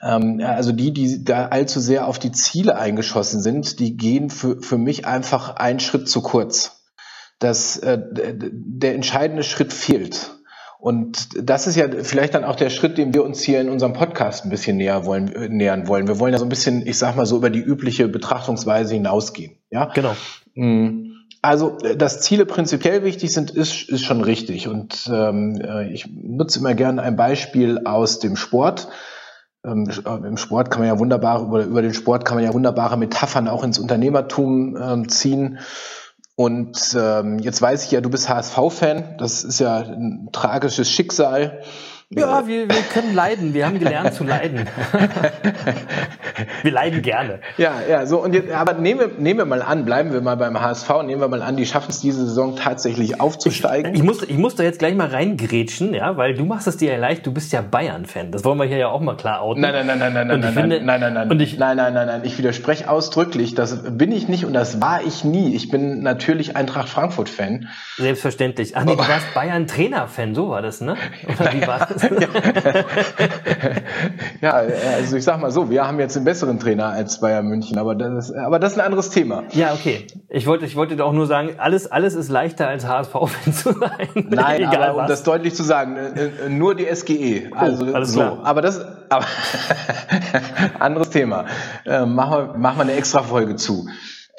Ähm, 0.01 0.41
also 0.43 0.71
die, 0.71 0.91
die 0.91 1.23
da 1.23 1.49
allzu 1.49 1.79
sehr 1.79 2.07
auf 2.07 2.17
die 2.17 2.31
Ziele 2.31 2.77
eingeschossen 2.77 3.43
sind, 3.43 3.79
die 3.79 3.95
gehen 3.95 4.31
für, 4.31 4.59
für 4.59 4.79
mich 4.79 5.05
einfach 5.05 5.57
einen 5.57 5.79
Schritt 5.79 6.09
zu 6.09 6.21
kurz. 6.21 6.81
Das, 7.37 7.77
äh, 7.77 7.99
der 8.01 8.95
entscheidende 8.95 9.43
Schritt 9.43 9.71
fehlt. 9.71 10.31
Und 10.83 11.29
das 11.41 11.65
ist 11.65 11.77
ja 11.77 11.85
vielleicht 12.01 12.33
dann 12.33 12.43
auch 12.43 12.57
der 12.57 12.69
Schritt, 12.69 12.97
den 12.97 13.13
wir 13.13 13.23
uns 13.23 13.41
hier 13.41 13.61
in 13.61 13.69
unserem 13.69 13.93
Podcast 13.93 14.43
ein 14.43 14.49
bisschen 14.49 14.75
näher 14.75 15.05
wollen, 15.05 15.33
äh, 15.33 15.47
nähern 15.47 15.87
wollen. 15.87 16.09
Wir 16.09 16.19
wollen 16.19 16.33
ja 16.33 16.39
so 16.39 16.45
ein 16.45 16.49
bisschen, 16.49 16.85
ich 16.85 16.97
sag 16.97 17.15
mal 17.15 17.25
so, 17.25 17.37
über 17.37 17.49
die 17.49 17.61
übliche 17.61 18.09
Betrachtungsweise 18.09 18.93
hinausgehen. 18.93 19.55
Ja, 19.71 19.85
genau. 19.85 20.13
Mm. 20.55 21.13
Also, 21.41 21.77
äh, 21.83 21.95
dass 21.95 22.19
Ziele 22.19 22.45
prinzipiell 22.45 23.05
wichtig 23.05 23.31
sind, 23.31 23.49
ist, 23.51 23.87
ist 23.87 24.03
schon 24.03 24.19
richtig. 24.19 24.67
Und 24.67 25.09
ähm, 25.09 25.55
äh, 25.63 25.87
ich 25.87 26.05
nutze 26.05 26.59
immer 26.59 26.73
gerne 26.73 27.01
ein 27.01 27.15
Beispiel 27.15 27.83
aus 27.85 28.19
dem 28.19 28.35
Sport. 28.35 28.89
Ähm, 29.65 29.89
Im 30.05 30.35
Sport 30.35 30.69
kann 30.69 30.81
man 30.81 30.89
ja 30.89 30.99
wunderbar, 30.99 31.43
über, 31.43 31.63
über 31.63 31.81
den 31.81 31.93
Sport 31.93 32.25
kann 32.25 32.35
man 32.35 32.43
ja 32.43 32.53
wunderbare 32.53 32.97
Metaphern 32.97 33.47
auch 33.47 33.63
ins 33.63 33.79
Unternehmertum 33.79 34.75
ähm, 34.75 35.07
ziehen. 35.07 35.59
Und 36.35 36.95
ähm, 36.97 37.39
jetzt 37.39 37.61
weiß 37.61 37.85
ich 37.85 37.91
ja, 37.91 38.01
du 38.01 38.09
bist 38.09 38.27
HSV-Fan. 38.27 39.17
Das 39.19 39.43
ist 39.43 39.59
ja 39.59 39.77
ein 39.77 40.29
tragisches 40.31 40.89
Schicksal. 40.89 41.61
Ja, 42.15 42.47
wir, 42.47 42.69
wir 42.69 42.81
können 42.93 43.13
leiden. 43.13 43.53
Wir 43.53 43.65
haben 43.65 43.79
gelernt 43.79 44.13
zu 44.13 44.23
leiden. 44.23 44.67
wir 46.61 46.71
leiden 46.71 47.01
gerne. 47.01 47.39
Ja, 47.57 47.73
ja, 47.89 48.05
so 48.05 48.23
und 48.23 48.33
jetzt, 48.33 48.51
aber 48.51 48.73
nehmen 48.73 48.99
wir, 48.99 49.11
nehmen 49.17 49.39
wir 49.39 49.45
mal 49.45 49.61
an, 49.61 49.85
bleiben 49.85 50.13
wir 50.13 50.21
mal 50.21 50.35
beim 50.35 50.59
HSV, 50.59 50.89
nehmen 51.05 51.21
wir 51.21 51.27
mal 51.27 51.41
an, 51.41 51.57
die 51.57 51.65
schaffen 51.65 51.89
es 51.89 52.01
diese 52.01 52.25
Saison 52.25 52.55
tatsächlich 52.55 53.19
aufzusteigen. 53.19 53.93
Ich, 53.93 53.99
ich, 53.99 54.05
muss, 54.05 54.23
ich 54.23 54.37
muss 54.37 54.55
da 54.55 54.63
jetzt 54.63 54.79
gleich 54.79 54.95
mal 54.95 55.07
reingrätschen, 55.07 55.93
ja, 55.93 56.17
weil 56.17 56.33
du 56.33 56.45
machst 56.45 56.67
es 56.67 56.77
dir 56.77 56.93
ja 56.93 56.97
leicht, 56.97 57.25
du 57.25 57.33
bist 57.33 57.51
ja 57.51 57.61
Bayern-Fan. 57.61 58.31
Das 58.31 58.43
wollen 58.43 58.57
wir 58.57 58.65
hier 58.65 58.77
ja 58.77 58.87
auch 58.87 59.01
mal 59.01 59.15
klar 59.15 59.41
outen. 59.41 59.61
Nein, 59.61 59.73
nein, 59.73 59.97
nein, 59.99 60.13
nein, 60.13 60.27
nein, 60.27 60.39
nein, 60.39 60.53
finde, 60.53 60.81
nein, 60.81 60.99
nein, 60.99 61.13
nein, 61.13 61.31
und 61.31 61.41
ich, 61.41 61.57
nein, 61.57 61.77
nein, 61.77 61.93
nein, 61.93 62.07
nein, 62.07 62.21
ich 62.23 62.37
widerspreche 62.37 62.89
ausdrücklich. 62.89 63.55
Das 63.55 63.83
bin 63.97 64.11
ich 64.11 64.27
nicht 64.27 64.45
und 64.45 64.53
das 64.53 64.81
war 64.81 65.03
ich 65.03 65.23
nie. 65.23 65.55
Ich 65.55 65.69
bin 65.69 66.01
natürlich 66.01 66.55
Eintracht 66.55 66.89
Frankfurt-Fan. 66.89 67.67
Selbstverständlich. 67.97 68.75
Ach 68.75 68.85
nee, 68.85 68.93
du 68.93 68.99
warst 68.99 69.33
Bayern-Trainer-Fan, 69.33 70.35
so 70.35 70.49
war 70.49 70.61
das, 70.61 70.81
ne? 70.81 70.95
Oder 71.39 71.53
wie 71.53 71.67
war 71.67 71.87
das? 71.87 72.02
ja, 74.41 74.51
also 74.51 75.17
ich 75.17 75.23
sag 75.23 75.39
mal 75.39 75.51
so, 75.51 75.69
wir 75.69 75.87
haben 75.87 75.99
jetzt 75.99 76.15
einen 76.15 76.25
besseren 76.25 76.59
Trainer 76.59 76.87
als 76.87 77.19
Bayern 77.19 77.47
München, 77.47 77.77
aber 77.77 77.95
das 77.95 78.29
ist, 78.29 78.35
aber 78.35 78.59
das 78.59 78.73
ist 78.73 78.79
ein 78.79 78.85
anderes 78.85 79.09
Thema. 79.09 79.43
Ja, 79.51 79.73
okay. 79.73 80.07
Ich 80.29 80.47
wollte, 80.47 80.65
ich 80.65 80.75
wollte 80.75 81.03
auch 81.03 81.13
nur 81.13 81.27
sagen, 81.27 81.55
alles, 81.57 81.91
alles 81.91 82.15
ist 82.15 82.29
leichter 82.29 82.67
als 82.67 82.87
HSV-Fan 82.87 83.53
zu 83.53 83.73
sein. 83.73 84.09
Nein, 84.29 84.61
Egal 84.61 84.83
aber 84.83 84.97
was. 84.97 85.03
um 85.03 85.07
das 85.07 85.23
deutlich 85.23 85.55
zu 85.55 85.63
sagen, 85.63 85.95
äh, 85.95 86.45
äh, 86.45 86.49
nur 86.49 86.75
die 86.75 86.87
SGE. 86.93 87.49
Oh, 87.51 87.55
also 87.55 87.93
alles 87.93 88.13
so. 88.13 88.19
Klar. 88.19 88.39
Aber 88.43 88.61
das, 88.61 88.85
aber 89.09 89.25
anderes 90.79 91.09
Thema. 91.09 91.45
Äh, 91.85 92.05
machen 92.05 92.37
wir, 92.37 92.57
machen 92.57 92.77
wir 92.77 92.83
eine 92.83 92.93
extra 92.93 93.23
Folge 93.23 93.55
zu. 93.55 93.87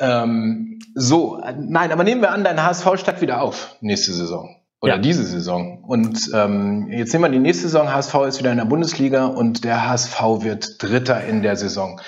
Ähm, 0.01 0.79
so, 0.95 1.41
nein, 1.59 1.93
aber 1.93 2.05
nehmen 2.05 2.21
wir 2.21 2.33
an, 2.33 2.45
dein 2.45 2.63
HSV 2.63 2.97
steigt 2.97 3.21
wieder 3.21 3.43
auf 3.43 3.77
nächste 3.81 4.13
Saison 4.13 4.57
oder 4.85 4.97
ja. 4.97 4.99
diese 4.99 5.25
Saison. 5.25 5.79
Und 5.83 6.31
ähm, 6.35 6.89
jetzt 6.91 7.15
nehmen 7.15 7.25
wir 7.25 7.31
die 7.31 7.39
nächste 7.39 7.69
Saison. 7.69 7.91
HSV 7.91 8.15
ist 8.29 8.39
wieder 8.39 8.51
in 8.51 8.59
der 8.59 8.67
Bundesliga 8.67 9.25
und 9.25 9.65
der 9.65 9.89
HSV 9.89 10.21
wird 10.41 10.83
Dritter 10.83 11.25
in 11.25 11.41
der 11.41 11.57
Saison. 11.57 12.03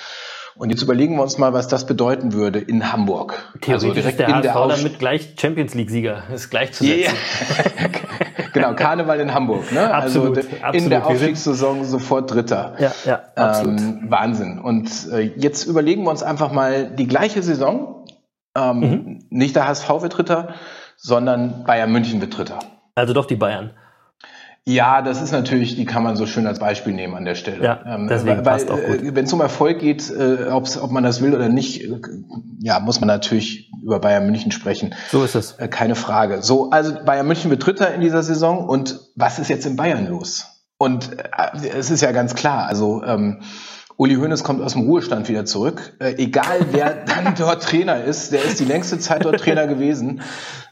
Und 0.55 0.69
jetzt 0.69 0.83
überlegen 0.83 1.15
wir 1.15 1.23
uns 1.23 1.39
mal, 1.39 1.53
was 1.53 1.67
das 1.67 1.87
bedeuten 1.87 2.33
würde 2.33 2.59
in 2.59 2.91
Hamburg. 2.91 3.51
Theoretisch 3.61 3.71
also 3.71 3.93
direkt 3.93 4.19
der 4.19 4.27
in 4.27 4.35
HSV 4.35 4.43
der 4.43 4.67
damit 4.67 4.99
gleich 4.99 5.33
Champions 5.39 5.73
League 5.73 5.89
Sieger. 5.89 6.21
Ist 6.33 6.51
gleich 6.51 6.71
zu 6.73 6.83
setzen. 6.83 7.15
Yeah. 7.79 7.89
genau, 8.53 8.75
Karneval 8.75 9.21
in 9.21 9.33
Hamburg. 9.33 9.71
Ne? 9.71 9.91
Absolut, 9.91 10.37
also 10.37 10.49
absolut. 10.51 10.75
in 10.75 10.89
der 10.91 11.07
Aufstiegssaison 11.07 11.83
sofort 11.83 12.31
Dritter. 12.31 12.75
Ja, 12.77 12.91
ja, 13.05 13.21
absolut. 13.33 13.79
Ähm, 13.79 14.05
Wahnsinn. 14.09 14.59
Und 14.59 14.91
äh, 15.11 15.31
jetzt 15.35 15.65
überlegen 15.65 16.03
wir 16.03 16.11
uns 16.11 16.21
einfach 16.21 16.51
mal 16.51 16.91
die 16.91 17.07
gleiche 17.07 17.41
Saison. 17.41 18.05
Ähm, 18.55 18.79
mhm. 18.79 19.25
Nicht 19.31 19.55
der 19.55 19.67
HSV 19.67 19.89
wird 20.01 20.15
Dritter, 20.15 20.53
sondern 20.97 21.63
Bayern 21.63 21.91
München 21.91 22.19
wird 22.19 22.37
Dritter. 22.37 22.59
Also 22.95 23.13
doch 23.13 23.25
die 23.25 23.35
Bayern. 23.35 23.71
Ja, 24.69 25.01
das 25.01 25.21
ist 25.21 25.31
natürlich, 25.31 25.77
die 25.77 25.85
kann 25.85 26.03
man 26.03 26.17
so 26.17 26.25
schön 26.25 26.45
als 26.45 26.59
Beispiel 26.59 26.91
nehmen 26.91 27.15
an 27.15 27.23
der 27.23 27.35
Stelle. 27.35 27.63
Ja, 27.63 27.79
ähm, 27.85 28.09
deswegen 28.09 28.37
weil, 28.37 28.43
passt 28.43 28.69
auch 28.69 28.75
gut. 28.75 29.01
Äh, 29.01 29.15
Wenn 29.15 29.23
es 29.23 29.31
um 29.31 29.39
Erfolg 29.39 29.79
geht, 29.79 30.09
äh, 30.09 30.49
ob 30.49 30.91
man 30.91 31.05
das 31.05 31.21
will 31.21 31.33
oder 31.33 31.47
nicht, 31.47 31.85
äh, 31.85 32.01
ja, 32.59 32.81
muss 32.81 32.99
man 32.99 33.07
natürlich 33.07 33.71
über 33.81 33.99
Bayern 33.99 34.25
München 34.25 34.51
sprechen. 34.51 34.93
So 35.09 35.23
ist 35.23 35.35
es. 35.35 35.53
Äh, 35.53 35.69
keine 35.69 35.95
Frage. 35.95 36.41
So, 36.41 36.69
also 36.69 36.95
Bayern 37.05 37.25
München 37.27 37.49
wird 37.49 37.65
Dritter 37.65 37.93
in 37.93 38.01
dieser 38.01 38.23
Saison 38.23 38.67
und 38.67 38.99
was 39.15 39.39
ist 39.39 39.47
jetzt 39.47 39.65
in 39.65 39.77
Bayern 39.77 40.05
los? 40.09 40.65
Und 40.77 41.17
äh, 41.17 41.67
es 41.77 41.89
ist 41.89 42.01
ja 42.01 42.11
ganz 42.11 42.35
klar, 42.35 42.67
also 42.67 43.01
ähm, 43.05 43.43
Uli 43.95 44.15
Hoeneß 44.15 44.43
kommt 44.43 44.61
aus 44.61 44.73
dem 44.73 44.83
Ruhestand 44.83 45.29
wieder 45.29 45.45
zurück. 45.45 45.93
Äh, 45.99 46.15
egal 46.17 46.67
wer 46.71 46.93
dann 47.05 47.35
dort 47.35 47.63
Trainer 47.63 48.03
ist, 48.03 48.33
der 48.33 48.43
ist 48.43 48.59
die 48.59 48.65
längste 48.65 48.99
Zeit 48.99 49.23
dort 49.23 49.39
Trainer 49.39 49.65
gewesen. 49.65 50.21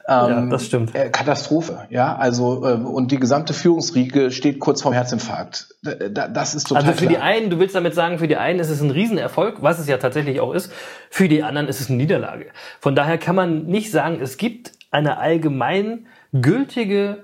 Ähm, 0.08 0.30
ja, 0.30 0.46
das 0.46 0.66
stimmt. 0.68 0.94
Äh, 0.94 1.10
Katastrophe, 1.10 1.88
ja. 1.90 2.16
Also 2.16 2.64
äh, 2.66 2.74
und 2.74 3.12
die 3.12 3.20
gesamte 3.20 3.54
Führungsriege 3.54 4.32
steht 4.32 4.60
kurz 4.60 4.84
vorm 4.84 4.94
Herzinfarkt. 4.94 5.70
Da, 5.82 6.28
das 6.28 6.54
ist 6.54 6.68
total. 6.68 6.84
Also 6.84 6.94
für 6.94 7.08
klar. 7.08 7.10
die 7.10 7.18
einen, 7.18 7.50
du 7.50 7.58
willst 7.58 7.76
damit 7.76 7.96
sagen, 7.96 8.20
für 8.20 8.28
die 8.28 8.38
einen 8.38 8.60
ist 8.60 8.70
es 8.70 8.82
ein 8.82 8.92
Riesenerfolg, 8.92 9.64
was 9.64 9.80
es 9.80 9.88
ja 9.88 9.98
tatsächlich 9.98 10.40
auch 10.42 10.54
ist. 10.54 10.72
Für 11.10 11.28
die 11.28 11.42
anderen 11.42 11.68
ist 11.68 11.80
es 11.80 11.90
eine 11.90 11.98
Niederlage. 11.98 12.48
Von 12.80 12.96
daher 12.96 13.18
kann 13.18 13.36
man 13.36 13.66
nicht 13.66 13.90
sagen, 13.92 14.20
es 14.22 14.38
gibt 14.38 14.74
eine 14.92 15.18
allgemein 15.18 16.06
gültige 16.32 17.24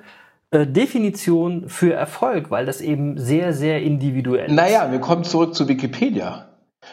äh, 0.50 0.66
Definition 0.66 1.70
für 1.70 1.94
Erfolg, 1.94 2.50
weil 2.50 2.66
das 2.66 2.82
eben 2.82 3.18
sehr, 3.20 3.54
sehr 3.54 3.84
individuell 3.84 4.48
ist. 4.48 4.56
Naja, 4.56 4.92
wir 4.92 5.00
kommen 5.00 5.24
zurück 5.24 5.54
zu 5.54 5.68
Wikipedia. 5.68 6.51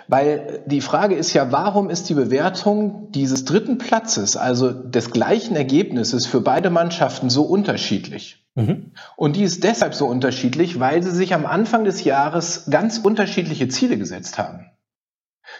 Weil 0.09 0.63
die 0.65 0.81
Frage 0.81 1.15
ist 1.15 1.35
ja, 1.35 1.53
warum 1.53 1.91
ist 1.91 2.09
die 2.09 2.15
Bewertung 2.15 3.13
dieses 3.13 3.45
dritten 3.45 3.77
Platzes, 3.77 4.39
also 4.39 4.73
des 4.73 5.11
gleichen 5.11 5.55
Ergebnisses 5.55 6.25
für 6.25 6.41
beide 6.41 6.71
Mannschaften 6.71 7.29
so 7.29 7.43
unterschiedlich? 7.43 8.47
Mhm. 8.55 8.93
Und 9.17 9.37
die 9.37 9.43
ist 9.43 9.65
deshalb 9.65 9.95
so 9.95 10.07
unterschiedlich, 10.07 10.81
weil 10.81 11.03
sie 11.03 11.11
sich 11.11 11.35
am 11.35 11.45
Anfang 11.45 11.85
des 11.85 12.05
Jahres 12.05 12.69
ganz 12.71 12.99
unterschiedliche 12.99 13.69
Ziele 13.69 13.99
gesetzt 13.99 14.39
haben. 14.39 14.71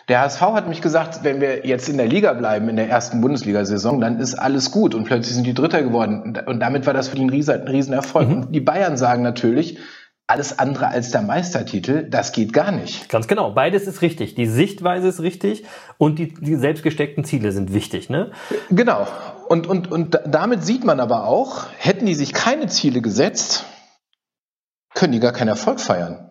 Der 0.09 0.21
HSV 0.21 0.41
hat 0.41 0.69
mich 0.69 0.81
gesagt, 0.81 1.25
wenn 1.25 1.41
wir 1.41 1.67
jetzt 1.67 1.89
in 1.89 1.99
der 1.99 2.09
Liga 2.09 2.33
bleiben, 2.33 2.69
in 2.71 2.77
der 2.77 2.89
ersten 2.89 3.21
Bundesliga-Saison, 3.21 4.01
dann 4.01 4.19
ist 4.19 4.35
alles 4.35 4.71
gut 4.71 4.95
und 4.95 5.05
plötzlich 5.05 5.35
sind 5.35 5.47
die 5.47 5.55
Dritter 5.55 5.83
geworden. 5.83 6.39
Und 6.47 6.61
damit 6.61 6.87
war 6.87 6.95
das 6.95 7.09
für 7.09 7.17
die 7.17 7.23
ein 7.23 7.31
Riesenerfolg. 7.31 8.29
Mhm. 8.29 8.35
Und 8.35 8.53
die 8.53 8.61
Bayern 8.61 8.97
sagen 8.97 9.23
natürlich, 9.23 9.79
alles 10.29 10.59
andere 10.59 10.89
als 10.89 11.11
der 11.11 11.23
Meistertitel, 11.23 12.05
das 12.09 12.33
geht 12.33 12.53
gar 12.53 12.71
nicht. 12.71 13.09
Ganz 13.09 13.27
genau. 13.29 13.51
Beides 13.53 13.87
ist 13.87 14.03
richtig. 14.03 14.35
Die 14.35 14.47
Sichtweise 14.47 15.09
ist 15.09 15.21
richtig 15.21 15.65
und 15.97 16.19
die, 16.19 16.35
die 16.35 16.55
selbstgesteckten 16.55 17.25
Ziele 17.25 17.51
sind 17.51 17.73
wichtig, 17.73 18.11
ne? 18.11 18.31
Genau. 18.71 19.09
Und, 19.49 19.67
und, 19.67 19.91
und 19.91 20.21
damit 20.27 20.65
sieht 20.65 20.85
man 20.85 21.01
aber 21.01 21.25
auch, 21.25 21.67
hätten 21.79 22.05
die 22.05 22.15
sich 22.15 22.35
keine 22.35 22.67
Ziele 22.67 23.01
gesetzt, 23.01 23.65
können 24.95 25.15
die 25.15 25.21
gar 25.21 25.33
keinen 25.33 25.49
Erfolg 25.49 25.81
feiern. 25.81 26.28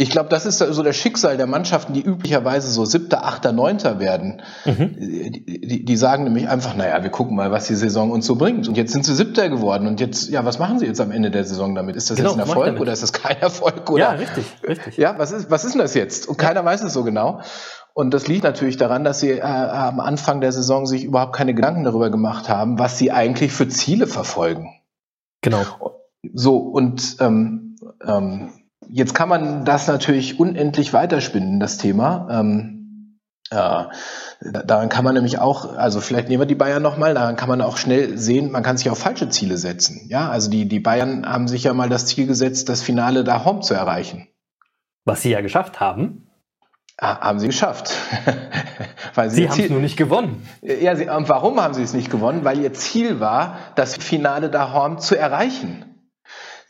Ich 0.00 0.10
glaube, 0.10 0.28
das 0.28 0.46
ist 0.46 0.58
so 0.58 0.82
das 0.84 0.94
Schicksal 0.94 1.36
der 1.36 1.48
Mannschaften, 1.48 1.92
die 1.92 2.02
üblicherweise 2.02 2.70
so 2.70 2.84
siebter, 2.84 3.24
achter, 3.24 3.50
neunter 3.50 3.98
werden. 3.98 4.42
Mhm. 4.64 4.94
Die, 4.96 5.60
die, 5.60 5.84
die, 5.84 5.96
sagen 5.96 6.22
nämlich 6.22 6.48
einfach, 6.48 6.76
naja, 6.76 7.02
wir 7.02 7.10
gucken 7.10 7.34
mal, 7.34 7.50
was 7.50 7.66
die 7.66 7.74
Saison 7.74 8.12
uns 8.12 8.24
so 8.24 8.36
bringt. 8.36 8.68
Und 8.68 8.76
jetzt 8.76 8.92
sind 8.92 9.04
sie 9.04 9.12
siebter 9.16 9.48
geworden. 9.48 9.88
Und 9.88 9.98
jetzt, 9.98 10.28
ja, 10.28 10.44
was 10.44 10.60
machen 10.60 10.78
sie 10.78 10.86
jetzt 10.86 11.00
am 11.00 11.10
Ende 11.10 11.32
der 11.32 11.42
Saison 11.42 11.74
damit? 11.74 11.96
Ist 11.96 12.10
das 12.10 12.16
genau, 12.16 12.30
jetzt 12.30 12.38
ein 12.38 12.46
Erfolg 12.46 12.78
oder 12.78 12.92
ist 12.92 13.02
das 13.02 13.12
kein 13.12 13.38
Erfolg? 13.40 13.90
Oder? 13.90 14.04
Ja, 14.04 14.10
richtig, 14.12 14.44
richtig. 14.68 14.96
Ja, 14.98 15.18
was 15.18 15.32
ist, 15.32 15.50
was 15.50 15.64
ist 15.64 15.72
denn 15.72 15.80
das 15.80 15.94
jetzt? 15.94 16.28
Und 16.28 16.38
keiner 16.38 16.64
weiß 16.64 16.84
es 16.84 16.92
so 16.92 17.02
genau. 17.02 17.40
Und 17.92 18.14
das 18.14 18.28
liegt 18.28 18.44
natürlich 18.44 18.76
daran, 18.76 19.02
dass 19.02 19.18
sie 19.18 19.32
äh, 19.32 19.42
am 19.42 19.98
Anfang 19.98 20.40
der 20.40 20.52
Saison 20.52 20.86
sich 20.86 21.02
überhaupt 21.02 21.34
keine 21.34 21.54
Gedanken 21.54 21.82
darüber 21.82 22.08
gemacht 22.10 22.48
haben, 22.48 22.78
was 22.78 22.98
sie 22.98 23.10
eigentlich 23.10 23.50
für 23.50 23.66
Ziele 23.66 24.06
verfolgen. 24.06 24.80
Genau. 25.40 25.64
So, 26.32 26.58
und 26.58 27.16
ähm, 27.18 27.74
ähm, 28.06 28.50
Jetzt 28.90 29.14
kann 29.14 29.28
man 29.28 29.64
das 29.64 29.86
natürlich 29.86 30.40
unendlich 30.40 30.92
weiterspinnen, 30.92 31.60
das 31.60 31.78
Thema. 31.78 32.28
Ähm, 32.30 33.18
ja, 33.50 33.90
daran 34.40 34.88
kann 34.88 35.04
man 35.04 35.14
nämlich 35.14 35.38
auch, 35.38 35.76
also 35.76 36.00
vielleicht 36.00 36.28
nehmen 36.28 36.42
wir 36.42 36.46
die 36.46 36.54
Bayern 36.54 36.82
nochmal, 36.82 37.14
daran 37.14 37.36
kann 37.36 37.48
man 37.48 37.62
auch 37.62 37.78
schnell 37.78 38.18
sehen, 38.18 38.50
man 38.50 38.62
kann 38.62 38.76
sich 38.76 38.90
auch 38.90 38.96
falsche 38.96 39.30
Ziele 39.30 39.56
setzen. 39.56 40.06
Ja, 40.08 40.28
also 40.28 40.50
die, 40.50 40.68
die 40.68 40.80
Bayern 40.80 41.26
haben 41.26 41.48
sich 41.48 41.64
ja 41.64 41.72
mal 41.72 41.88
das 41.88 42.06
Ziel 42.06 42.26
gesetzt, 42.26 42.68
das 42.68 42.82
Finale 42.82 43.24
da 43.24 43.44
home 43.44 43.60
zu 43.60 43.74
erreichen. 43.74 44.28
Was 45.04 45.22
sie 45.22 45.30
ja 45.30 45.40
geschafft 45.40 45.80
haben. 45.80 46.28
Ja, 47.00 47.20
haben 47.20 47.38
sie 47.38 47.46
geschafft. 47.46 47.94
Weil 49.14 49.30
sie 49.30 49.36
sie 49.36 49.48
haben 49.48 49.60
es 49.60 49.70
nur 49.70 49.80
nicht 49.80 49.96
gewonnen. 49.96 50.46
Ja, 50.60 50.94
sie, 50.96 51.08
und 51.08 51.28
warum 51.28 51.60
haben 51.60 51.72
sie 51.72 51.82
es 51.82 51.94
nicht 51.94 52.10
gewonnen? 52.10 52.44
Weil 52.44 52.58
ihr 52.58 52.74
Ziel 52.74 53.20
war, 53.20 53.58
das 53.76 53.96
Finale 53.96 54.50
da 54.50 54.74
home 54.74 54.98
zu 54.98 55.16
erreichen. 55.16 55.87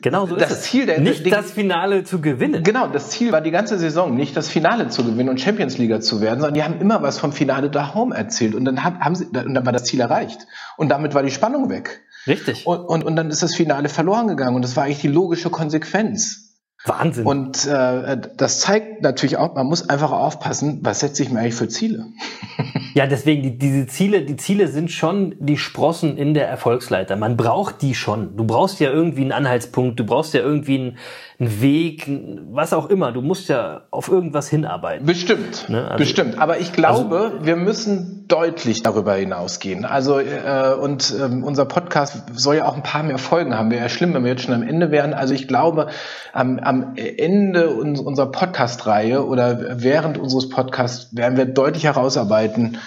Genau 0.01 0.25
so 0.25 0.37
das 0.37 0.51
ist 0.51 0.63
Ziel 0.63 0.85
der, 0.85 1.01
nicht 1.01 1.25
die, 1.25 1.29
das 1.29 1.51
Finale 1.51 2.05
zu 2.05 2.21
gewinnen. 2.21 2.63
Genau, 2.63 2.87
das 2.87 3.09
Ziel 3.09 3.33
war 3.33 3.41
die 3.41 3.51
ganze 3.51 3.77
Saison 3.77 4.15
nicht 4.15 4.35
das 4.37 4.47
Finale 4.47 4.87
zu 4.87 5.03
gewinnen 5.03 5.27
und 5.27 5.41
Champions 5.41 5.77
League 5.77 6.01
zu 6.03 6.21
werden, 6.21 6.39
sondern 6.39 6.53
die 6.53 6.63
haben 6.63 6.79
immer 6.79 7.01
was 7.01 7.19
vom 7.19 7.33
Finale 7.33 7.69
da 7.69 7.93
home 7.93 8.15
erzählt 8.15 8.55
und 8.55 8.63
dann 8.63 8.83
haben 8.83 9.15
sie 9.15 9.25
und 9.25 9.53
dann 9.53 9.65
war 9.65 9.73
das 9.73 9.83
Ziel 9.83 9.99
erreicht 9.99 10.47
und 10.77 10.87
damit 10.87 11.13
war 11.15 11.23
die 11.23 11.31
Spannung 11.31 11.69
weg. 11.69 12.01
Richtig. 12.27 12.65
Und, 12.65 12.79
und, 12.79 13.03
und 13.03 13.15
dann 13.17 13.29
ist 13.29 13.43
das 13.43 13.55
Finale 13.55 13.89
verloren 13.89 14.27
gegangen 14.27 14.55
und 14.55 14.61
das 14.61 14.77
war 14.77 14.85
eigentlich 14.85 15.01
die 15.01 15.09
logische 15.09 15.49
Konsequenz. 15.49 16.48
Wahnsinn. 16.85 17.25
Und 17.25 17.65
äh, 17.65 18.17
das 18.37 18.61
zeigt 18.61 19.01
natürlich 19.01 19.35
auch, 19.35 19.53
man 19.55 19.67
muss 19.67 19.89
einfach 19.89 20.11
aufpassen, 20.11 20.79
was 20.81 21.01
setze 21.01 21.23
ich 21.23 21.29
mir 21.29 21.39
eigentlich 21.39 21.55
für 21.55 21.67
Ziele. 21.67 22.05
ja, 22.93 23.05
deswegen, 23.05 23.43
die, 23.43 23.57
diese 23.57 23.87
Ziele, 23.87 24.21
die 24.21 24.37
Ziele 24.37 24.69
sind 24.69 24.89
schon 24.89 25.35
die 25.39 25.57
Sprossen 25.57 26.17
in 26.17 26.33
der 26.33 26.47
Erfolgsleiter. 26.47 27.17
Man 27.17 27.35
braucht 27.35 27.81
die 27.81 27.95
schon. 27.95 28.37
Du 28.37 28.45
brauchst 28.45 28.79
ja 28.79 28.91
irgendwie 28.91 29.21
einen 29.21 29.33
Anhaltspunkt, 29.33 29.99
du 29.99 30.05
brauchst 30.05 30.33
ja 30.33 30.39
irgendwie 30.39 30.79
einen, 30.79 30.97
einen 31.39 31.61
Weg, 31.61 32.05
was 32.51 32.73
auch 32.73 32.89
immer. 32.89 33.13
Du 33.13 33.21
musst 33.21 33.47
ja 33.47 33.83
auf 33.91 34.09
irgendwas 34.09 34.49
hinarbeiten. 34.49 35.05
Bestimmt, 35.05 35.69
ne? 35.69 35.85
also, 35.85 35.97
bestimmt. 35.97 36.37
Aber 36.37 36.59
ich 36.59 36.73
glaube, 36.73 37.17
also, 37.17 37.45
wir 37.45 37.55
müssen 37.55 38.27
deutlich 38.27 38.83
darüber 38.83 39.15
hinausgehen. 39.15 39.85
Also 39.85 40.19
äh, 40.19 40.75
und 40.81 41.15
ähm, 41.17 41.45
unser 41.45 41.63
Podcast 41.65 42.23
soll 42.33 42.57
ja 42.57 42.65
auch 42.65 42.75
ein 42.75 42.83
paar 42.83 43.03
mehr 43.03 43.17
Folgen 43.17 43.57
haben. 43.57 43.71
Wäre 43.71 43.83
ja 43.83 43.89
schlimm, 43.89 44.13
wenn 44.13 44.23
wir 44.23 44.31
jetzt 44.31 44.43
schon 44.43 44.53
am 44.53 44.63
Ende 44.63 44.91
wären. 44.91 45.13
Also 45.13 45.33
ich 45.33 45.47
glaube, 45.47 45.87
am, 46.33 46.59
am 46.59 46.95
Ende 46.95 47.69
uns, 47.69 48.01
unserer 48.01 48.31
Podcast-Reihe 48.31 49.25
oder 49.25 49.81
während 49.81 50.17
unseres 50.17 50.49
Podcasts 50.49 51.15
werden 51.15 51.37
wir 51.37 51.45
deutlich 51.45 51.85
herausarbeiten, 51.85 52.79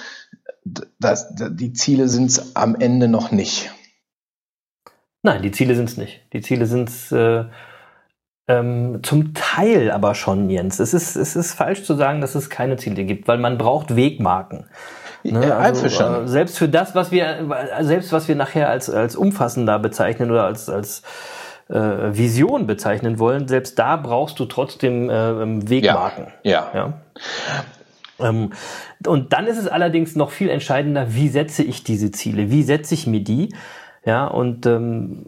dass 1.01 1.35
die 1.35 1.73
Ziele 1.73 2.07
sind 2.07 2.27
es 2.27 2.55
am 2.55 2.77
Ende 2.77 3.09
noch 3.09 3.33
nicht. 3.33 3.73
Nein, 5.23 5.41
die 5.43 5.53
Ziele 5.53 5.75
sind 5.75 5.89
es 5.89 5.97
nicht. 5.97 6.21
Die 6.33 6.43
Ziele 6.43 6.67
sind 6.67 6.89
es 6.89 7.13
äh, 7.13 7.45
ähm, 8.49 9.01
zum 9.03 9.35
Teil 9.35 9.91
aber 9.91 10.15
schon, 10.15 10.51
Jens. 10.51 10.81
Es 10.81 10.95
ist, 10.95 11.17
es 11.17 11.37
ist 11.37 11.55
falsch 11.55 11.85
zu 11.85 11.95
sagen, 11.95 12.21
dass 12.21 12.35
es 12.35 12.51
keine 12.51 12.77
Ziele 12.77 13.05
gibt, 13.05 13.29
weil 13.29 13.39
man 13.39 13.59
braucht 13.59 13.95
Wegmarken. 13.95 14.67
Ne? 15.23 15.47
Ja, 15.47 15.59
also, 15.59 15.87
äh, 15.87 16.27
selbst 16.27 16.59
für 16.59 16.69
das, 16.69 16.95
was 16.95 17.13
wir, 17.13 17.47
selbst 17.81 18.13
was 18.13 18.27
wir 18.27 18.35
nachher 18.35 18.69
als, 18.69 18.91
als 18.91 19.15
umfassender 19.15 19.79
bezeichnen 19.79 20.31
oder 20.31 20.45
als, 20.45 20.69
als 20.69 21.03
äh, 21.69 21.75
Vision 21.75 22.67
bezeichnen 22.67 23.19
wollen, 23.21 23.47
selbst 23.47 23.79
da 23.79 23.97
brauchst 23.97 24.41
du 24.41 24.47
trotzdem 24.47 25.09
äh, 25.09 25.71
Wegmarken. 25.71 26.27
Ja. 26.43 26.71
ja. 26.75 26.93
ja. 28.19 28.29
Ähm, 28.29 28.53
und 29.07 29.33
dann 29.33 29.47
ist 29.47 29.59
es 29.59 29.69
allerdings 29.69 30.17
noch 30.17 30.31
viel 30.31 30.49
entscheidender, 30.49 31.15
wie 31.15 31.29
setze 31.29 31.63
ich 31.63 31.85
diese 31.85 32.11
Ziele? 32.11 32.51
Wie 32.51 32.63
setze 32.63 32.95
ich 32.95 33.07
mir 33.07 33.21
die? 33.21 33.55
Ja, 34.05 34.27
und 34.27 34.67
ähm, 34.67 35.25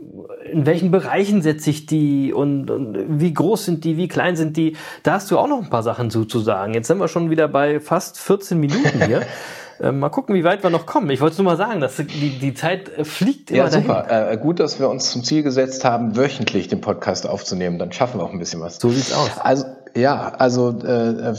in 0.51 0.67
welchen 0.67 0.91
Bereichen 0.91 1.43
setze 1.43 1.71
ich 1.71 1.87
die 1.87 2.33
und, 2.33 2.71
und 2.71 3.21
wie 3.21 3.33
groß 3.33 3.65
sind 3.65 3.85
die, 3.85 3.97
wie 3.97 4.09
klein 4.09 4.35
sind 4.35 4.57
die? 4.57 4.77
Da 5.05 5.13
hast 5.13 5.31
du 5.31 5.39
auch 5.39 5.47
noch 5.47 5.63
ein 5.63 5.71
paar 5.71 5.85
Sachen 5.85 6.11
zu, 6.11 6.25
zu 6.25 6.41
sagen. 6.41 6.75
Jetzt 6.75 6.89
sind 6.89 6.99
wir 6.99 7.07
schon 7.07 7.31
wieder 7.31 7.47
bei 7.47 7.79
fast 7.79 8.19
14 8.19 8.59
Minuten 8.59 9.05
hier. 9.05 9.23
Äh, 9.81 9.93
mal 9.93 10.09
gucken, 10.09 10.35
wie 10.35 10.45
weit 10.45 10.63
wir 10.63 10.71
noch 10.71 10.87
kommen. 10.87 11.11
Ich 11.11 11.21
wollte 11.21 11.43
nur 11.43 11.53
mal 11.53 11.57
sagen, 11.57 11.81
dass 11.81 11.97
die, 11.97 12.39
die 12.39 12.55
Zeit 12.55 12.89
äh, 12.97 13.05
fliegt 13.05 13.51
immer 13.51 13.65
Ja, 13.65 13.71
super. 13.71 14.31
Äh, 14.31 14.37
gut, 14.37 14.61
dass 14.61 14.79
wir 14.79 14.89
uns 14.89 15.11
zum 15.11 15.25
Ziel 15.25 15.43
gesetzt 15.43 15.85
haben, 15.85 16.17
wöchentlich 16.17 16.69
den 16.69 16.81
Podcast 16.81 17.29
aufzunehmen. 17.29 17.79
Dann 17.79 17.93
schaffen 17.93 18.21
wir 18.21 18.25
auch 18.25 18.33
ein 18.33 18.39
bisschen 18.39 18.61
was. 18.61 18.79
So 18.79 18.91
sieht's 18.91 19.13
aus. 19.13 19.31
Also 19.39 19.67
ja, 19.97 20.33
also 20.39 20.71
äh, 20.83 21.35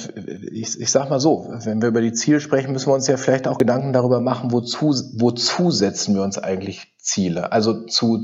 ich, 0.51 0.79
ich 0.79 0.89
sag 0.89 1.09
mal 1.09 1.19
so, 1.19 1.53
wenn 1.65 1.81
wir 1.81 1.89
über 1.89 2.01
die 2.01 2.13
Ziele 2.13 2.39
sprechen, 2.39 2.71
müssen 2.71 2.87
wir 2.87 2.93
uns 2.93 3.07
ja 3.07 3.17
vielleicht 3.17 3.47
auch 3.47 3.57
Gedanken 3.57 3.91
darüber 3.91 4.21
machen, 4.21 4.51
wozu, 4.53 4.95
wozu 5.17 5.71
setzen 5.71 6.15
wir 6.15 6.23
uns 6.23 6.37
eigentlich 6.37 6.93
Ziele? 6.97 7.51
Also 7.51 7.85
zu, 7.85 8.23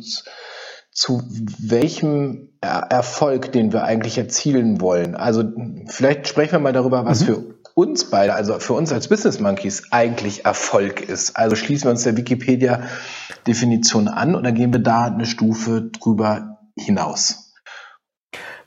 zu 0.92 1.24
welchem 1.60 2.50
Erfolg, 2.62 3.52
den 3.54 3.72
wir 3.74 3.84
eigentlich 3.84 4.18
erzielen 4.18 4.82
wollen. 4.82 5.16
Also 5.16 5.44
vielleicht 5.88 6.28
sprechen 6.28 6.54
wir 6.54 6.60
mal 6.60 6.74
darüber, 6.74 7.06
was 7.06 7.22
mhm. 7.22 7.26
für 7.26 7.44
uns 7.76 8.10
beide, 8.10 8.34
also 8.34 8.60
für 8.60 8.74
uns 8.74 8.92
als 8.92 9.08
Business 9.08 9.40
Monkeys 9.40 9.84
eigentlich 9.92 10.46
Erfolg 10.46 11.02
ist. 11.02 11.38
Also 11.38 11.56
schließen 11.56 11.86
wir 11.86 11.92
uns 11.92 12.04
der 12.04 12.18
Wikipedia-Definition 12.18 14.10
an 14.10 14.36
oder 14.36 14.52
gehen 14.52 14.74
wir 14.74 14.82
da 14.82 15.06
eine 15.06 15.26
Stufe 15.26 15.90
drüber 16.00 16.60
hinaus? 16.78 17.54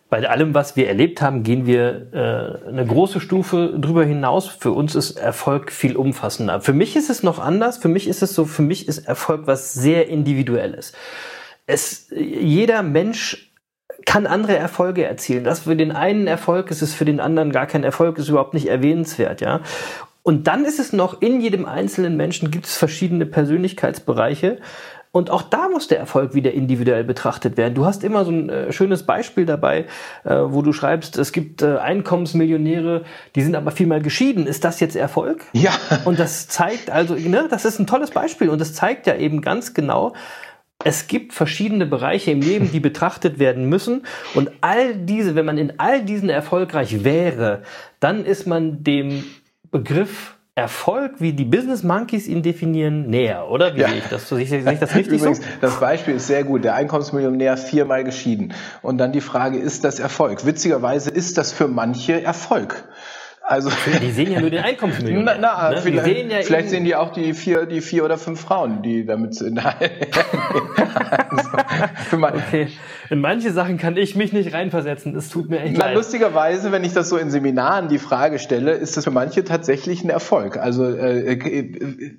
Bei 0.09 0.29
allem, 0.29 0.55
was 0.55 0.77
wir 0.77 0.89
erlebt 0.89 1.21
haben, 1.21 1.43
gehen 1.43 1.67
wir 1.67 2.13
äh, 2.13 2.69
eine 2.69 2.87
große 2.87 3.21
Stufe 3.21 3.77
drüber 3.79 4.05
hinaus. 4.05 4.47
Für 4.47 4.71
uns 4.71 4.95
ist 4.95 5.19
Erfolg 5.19 5.73
viel 5.73 5.97
umfassender. 5.97 6.61
Für 6.61 6.73
mich 6.73 6.95
ist 6.95 7.11
es 7.11 7.23
noch 7.23 7.39
anders. 7.39 7.79
Für 7.79 7.89
mich 7.89 8.07
ist 8.07 8.23
es 8.23 8.35
so, 8.35 8.45
für 8.45 8.63
mich 8.63 8.87
ist 8.87 9.09
Erfolg 9.09 9.47
was 9.47 9.75
sehr 9.75 10.09
individuelles. 10.09 10.93
Es, 11.67 12.09
jeder 12.11 12.83
Mensch 12.83 13.53
kann 14.07 14.27
andere 14.27 14.57
Erfolge 14.57 15.05
erzielen. 15.05 15.45
Das 15.45 15.61
für 15.61 15.77
den 15.77 15.93
einen 15.93 16.27
Erfolg 16.27 16.71
ist 16.71 16.83
es 16.83 16.95
für 16.95 17.05
den 17.05 17.21
anderen 17.21 17.53
gar 17.53 17.67
kein 17.67 17.85
Erfolg, 17.85 18.19
ist 18.19 18.29
überhaupt 18.29 18.55
nicht 18.55 18.67
erwähnenswert, 18.67 19.41
ja. 19.41 19.61
Und 20.23 20.47
dann 20.47 20.65
ist 20.65 20.79
es 20.79 20.93
noch, 20.93 21.21
in 21.21 21.41
jedem 21.41 21.67
einzelnen 21.67 22.17
Menschen 22.17 22.51
gibt 22.51 22.67
es 22.67 22.77
verschiedene 22.77 23.27
Persönlichkeitsbereiche, 23.27 24.59
Und 25.15 25.31
auch 25.31 25.43
da 25.43 25.69
muss 25.69 25.87
der 25.87 26.01
Erfolg 26.01 26.35
wieder 26.35 26.51
individuell 26.51 27.05
betrachtet 27.05 27.57
werden. 27.57 27.75
Du 27.75 27.87
hast 27.87 28.03
immer 28.03 28.25
so 28.25 28.33
ein 28.33 28.49
äh, 28.49 28.73
schönes 28.73 29.05
Beispiel 29.05 29.47
dabei, 29.47 29.87
äh, 30.25 30.35
wo 30.35 30.61
du 30.61 30.73
schreibst, 30.73 31.17
es 31.19 31.31
gibt 31.31 31.63
äh, 31.63 31.77
Einkommensmillionäre, 31.77 33.05
die 33.37 33.43
sind 33.43 33.55
aber 33.55 33.71
vielmal 33.71 34.03
geschieden. 34.03 34.49
Ist 34.49 34.65
das 34.65 34.81
jetzt 34.81 34.97
Erfolg? 34.97 35.45
Ja. 35.53 35.71
Und 36.05 36.19
das 36.19 36.49
zeigt 36.49 36.91
also, 36.91 37.15
ne, 37.15 37.47
das 37.49 37.65
ist 37.65 37.79
ein 37.79 37.87
tolles 37.87 38.11
Beispiel 38.11 38.49
und 38.49 38.61
das 38.61 38.75
zeigt 38.75 39.07
ja 39.07 39.15
eben 39.15 39.41
ganz 39.41 39.73
genau, 39.73 40.15
es 40.83 41.07
gibt 41.07 41.33
verschiedene 41.33 41.87
Bereiche 41.87 42.31
im 42.31 42.41
Leben, 42.41 42.71
die 42.73 42.81
betrachtet 42.81 43.39
werden 43.39 43.69
müssen. 43.69 44.03
Und 44.35 44.51
all 44.61 44.95
diese, 44.97 45.35
wenn 45.35 45.47
man 45.47 45.57
in 45.59 45.79
all 45.79 46.03
diesen 46.05 46.29
erfolgreich 46.29 47.05
wäre, 47.05 47.63
dann 48.01 48.25
ist 48.25 48.47
man 48.47 48.83
dem 48.83 49.25
Begriff 49.71 50.37
Erfolg, 50.57 51.15
wie 51.19 51.33
die 51.33 51.45
Business 51.45 51.83
Monkeys 51.83 52.29
ihn 52.29 52.43
definieren, 52.43 53.11
näher, 53.11 53.49
oder? 53.51 53.75
Wie 53.75 53.81
Ja. 53.81 53.89
sehe 53.89 53.99
ich 53.99 54.05
das? 54.05 54.29
Sehe 54.29 54.39
ich, 54.41 54.49
sehe 54.51 54.73
ich 54.73 54.79
das 54.79 54.95
richtig 54.95 55.19
Übrigens, 55.21 55.39
so? 55.39 55.45
das 55.61 55.81
Beispiel 55.81 56.15
ist 56.15 56.29
sehr 56.29 56.45
gut. 56.45 56.63
Der 56.63 56.77
Einkommensmillionär 56.77 57.57
viermal 57.57 58.05
geschieden. 58.05 58.55
Und 58.81 58.99
dann 58.99 59.11
die 59.11 59.21
Frage, 59.21 59.59
ist 59.59 59.83
das 59.83 59.99
Erfolg? 59.99 60.47
Witzigerweise 60.47 61.11
ist 61.11 61.39
das 61.39 61.53
für 61.53 61.67
manche 61.67 62.23
Erfolg. 62.23 62.85
Also, 63.47 63.71
Die 64.01 64.11
sehen 64.11 64.33
ja 64.33 64.41
nur 64.41 64.49
den 64.49 64.65
Einkommensmillionär. 64.65 65.37
na, 65.39 65.69
na 65.69 65.71
ne? 65.71 65.83
Vielleicht, 65.83 66.05
sehen 66.05 66.31
ja 66.31 66.39
vielleicht 66.43 66.71
sehen 66.71 66.85
die 66.85 66.95
auch 66.97 67.13
die 67.13 67.35
vier, 67.35 67.67
die 67.67 67.83
vier 67.83 68.05
oder 68.05 68.17
fünf 68.17 68.41
Frauen, 68.41 68.83
die 68.83 69.05
damit 69.05 69.35
sind. 69.35 69.61
Also, 72.07 72.17
man, 72.17 72.35
Okay. 72.35 72.69
In 73.11 73.21
manche 73.21 73.53
Sachen 73.53 73.77
kann 73.77 73.97
ich 73.97 74.15
mich 74.17 74.33
nicht 74.33 74.55
reinversetzen. 74.55 75.15
Es 75.15 75.29
tut 75.29 75.51
mir 75.51 75.61
echt 75.61 75.77
Na, 75.77 75.87
leid. 75.87 75.97
lustigerweise, 75.97 76.73
wenn 76.73 76.85
ich 76.85 76.93
das 76.95 77.09
so 77.09 77.17
in 77.19 77.31
Seminaren 77.31 77.89
die 77.89 77.99
Frage 77.99 78.39
stelle, 78.39 78.73
ist 78.73 78.97
das 78.97 79.05
für 79.05 79.11
manche 79.11 79.45
tatsächlich 79.45 80.03
ein 80.05 80.11
Erfolg. 80.11 80.57
Also 80.57 80.85
äh, 80.85 81.35
äh, 81.35 82.15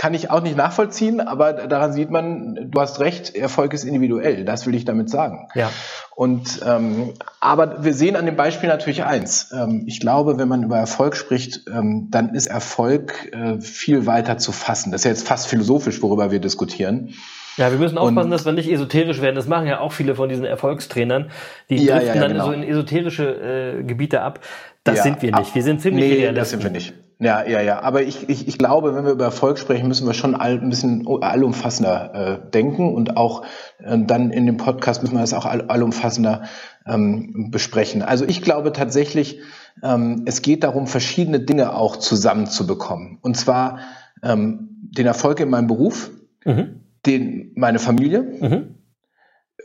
kann 0.00 0.14
ich 0.14 0.30
auch 0.30 0.40
nicht 0.40 0.56
nachvollziehen, 0.56 1.20
aber 1.20 1.52
daran 1.52 1.92
sieht 1.92 2.10
man, 2.10 2.70
du 2.70 2.80
hast 2.80 3.00
recht, 3.00 3.36
Erfolg 3.36 3.74
ist 3.74 3.84
individuell. 3.84 4.46
Das 4.46 4.64
will 4.66 4.74
ich 4.74 4.86
damit 4.86 5.10
sagen. 5.10 5.48
Ja. 5.54 5.70
Und 6.16 6.62
ähm, 6.66 7.12
aber 7.38 7.84
wir 7.84 7.92
sehen 7.92 8.16
an 8.16 8.24
dem 8.24 8.34
Beispiel 8.34 8.70
natürlich 8.70 9.04
eins. 9.04 9.52
Ähm, 9.52 9.84
ich 9.86 10.00
glaube, 10.00 10.38
wenn 10.38 10.48
man 10.48 10.62
über 10.62 10.78
Erfolg 10.78 11.16
spricht, 11.16 11.66
ähm, 11.70 12.08
dann 12.10 12.34
ist 12.34 12.46
Erfolg 12.46 13.30
äh, 13.34 13.60
viel 13.60 14.06
weiter 14.06 14.38
zu 14.38 14.52
fassen. 14.52 14.90
Das 14.90 15.02
ist 15.02 15.04
ja 15.04 15.10
jetzt 15.10 15.28
fast 15.28 15.48
philosophisch, 15.48 16.00
worüber 16.00 16.30
wir 16.30 16.38
diskutieren. 16.38 17.12
Ja, 17.58 17.70
wir 17.70 17.78
müssen 17.78 17.98
aufpassen, 17.98 18.28
Und- 18.28 18.30
dass 18.30 18.46
wir 18.46 18.52
nicht 18.52 18.72
esoterisch 18.72 19.20
werden. 19.20 19.36
Das 19.36 19.48
machen 19.48 19.66
ja 19.66 19.80
auch 19.80 19.92
viele 19.92 20.14
von 20.14 20.30
diesen 20.30 20.46
Erfolgstrainern. 20.46 21.30
Die 21.68 21.76
Ja, 21.76 21.96
driften 21.96 22.08
ja, 22.08 22.14
ja, 22.14 22.20
dann 22.22 22.32
genau. 22.32 22.46
so 22.46 22.52
in 22.52 22.62
esoterische 22.62 23.80
äh, 23.80 23.82
Gebiete 23.82 24.22
ab. 24.22 24.40
Das 24.82 25.02
sind 25.02 25.20
wir 25.20 25.36
nicht. 25.36 25.54
Wir 25.54 25.62
sind 25.62 25.82
ziemlich 25.82 26.20
nee, 26.20 26.32
das 26.32 26.48
sind 26.48 26.62
wir 26.62 26.70
nicht. 26.70 26.94
Ja, 27.22 27.46
ja, 27.46 27.60
ja. 27.60 27.82
Aber 27.82 28.02
ich, 28.02 28.30
ich, 28.30 28.48
ich 28.48 28.56
glaube, 28.56 28.94
wenn 28.94 29.04
wir 29.04 29.12
über 29.12 29.24
Erfolg 29.26 29.58
sprechen, 29.58 29.86
müssen 29.88 30.06
wir 30.06 30.14
schon 30.14 30.34
all, 30.34 30.58
ein 30.58 30.70
bisschen 30.70 31.06
allumfassender 31.06 32.14
äh, 32.46 32.50
denken 32.50 32.94
und 32.94 33.18
auch 33.18 33.44
äh, 33.78 33.98
dann 33.98 34.30
in 34.30 34.46
dem 34.46 34.56
Podcast 34.56 35.02
müssen 35.02 35.14
wir 35.16 35.20
das 35.20 35.34
auch 35.34 35.44
all, 35.44 35.62
allumfassender 35.68 36.44
ähm, 36.86 37.50
besprechen. 37.50 38.00
Also 38.00 38.24
ich 38.24 38.40
glaube 38.40 38.72
tatsächlich, 38.72 39.38
ähm, 39.82 40.22
es 40.24 40.40
geht 40.40 40.64
darum, 40.64 40.86
verschiedene 40.86 41.40
Dinge 41.40 41.74
auch 41.74 41.96
zusammenzubekommen. 41.96 43.18
Und 43.20 43.36
zwar 43.36 43.80
ähm, 44.22 44.68
den 44.82 45.06
Erfolg 45.06 45.40
in 45.40 45.50
meinem 45.50 45.66
Beruf, 45.66 46.10
Mhm. 46.46 46.80
den 47.04 47.52
meine 47.54 47.78
Familie, 47.78 48.22
Mhm. 48.22 48.76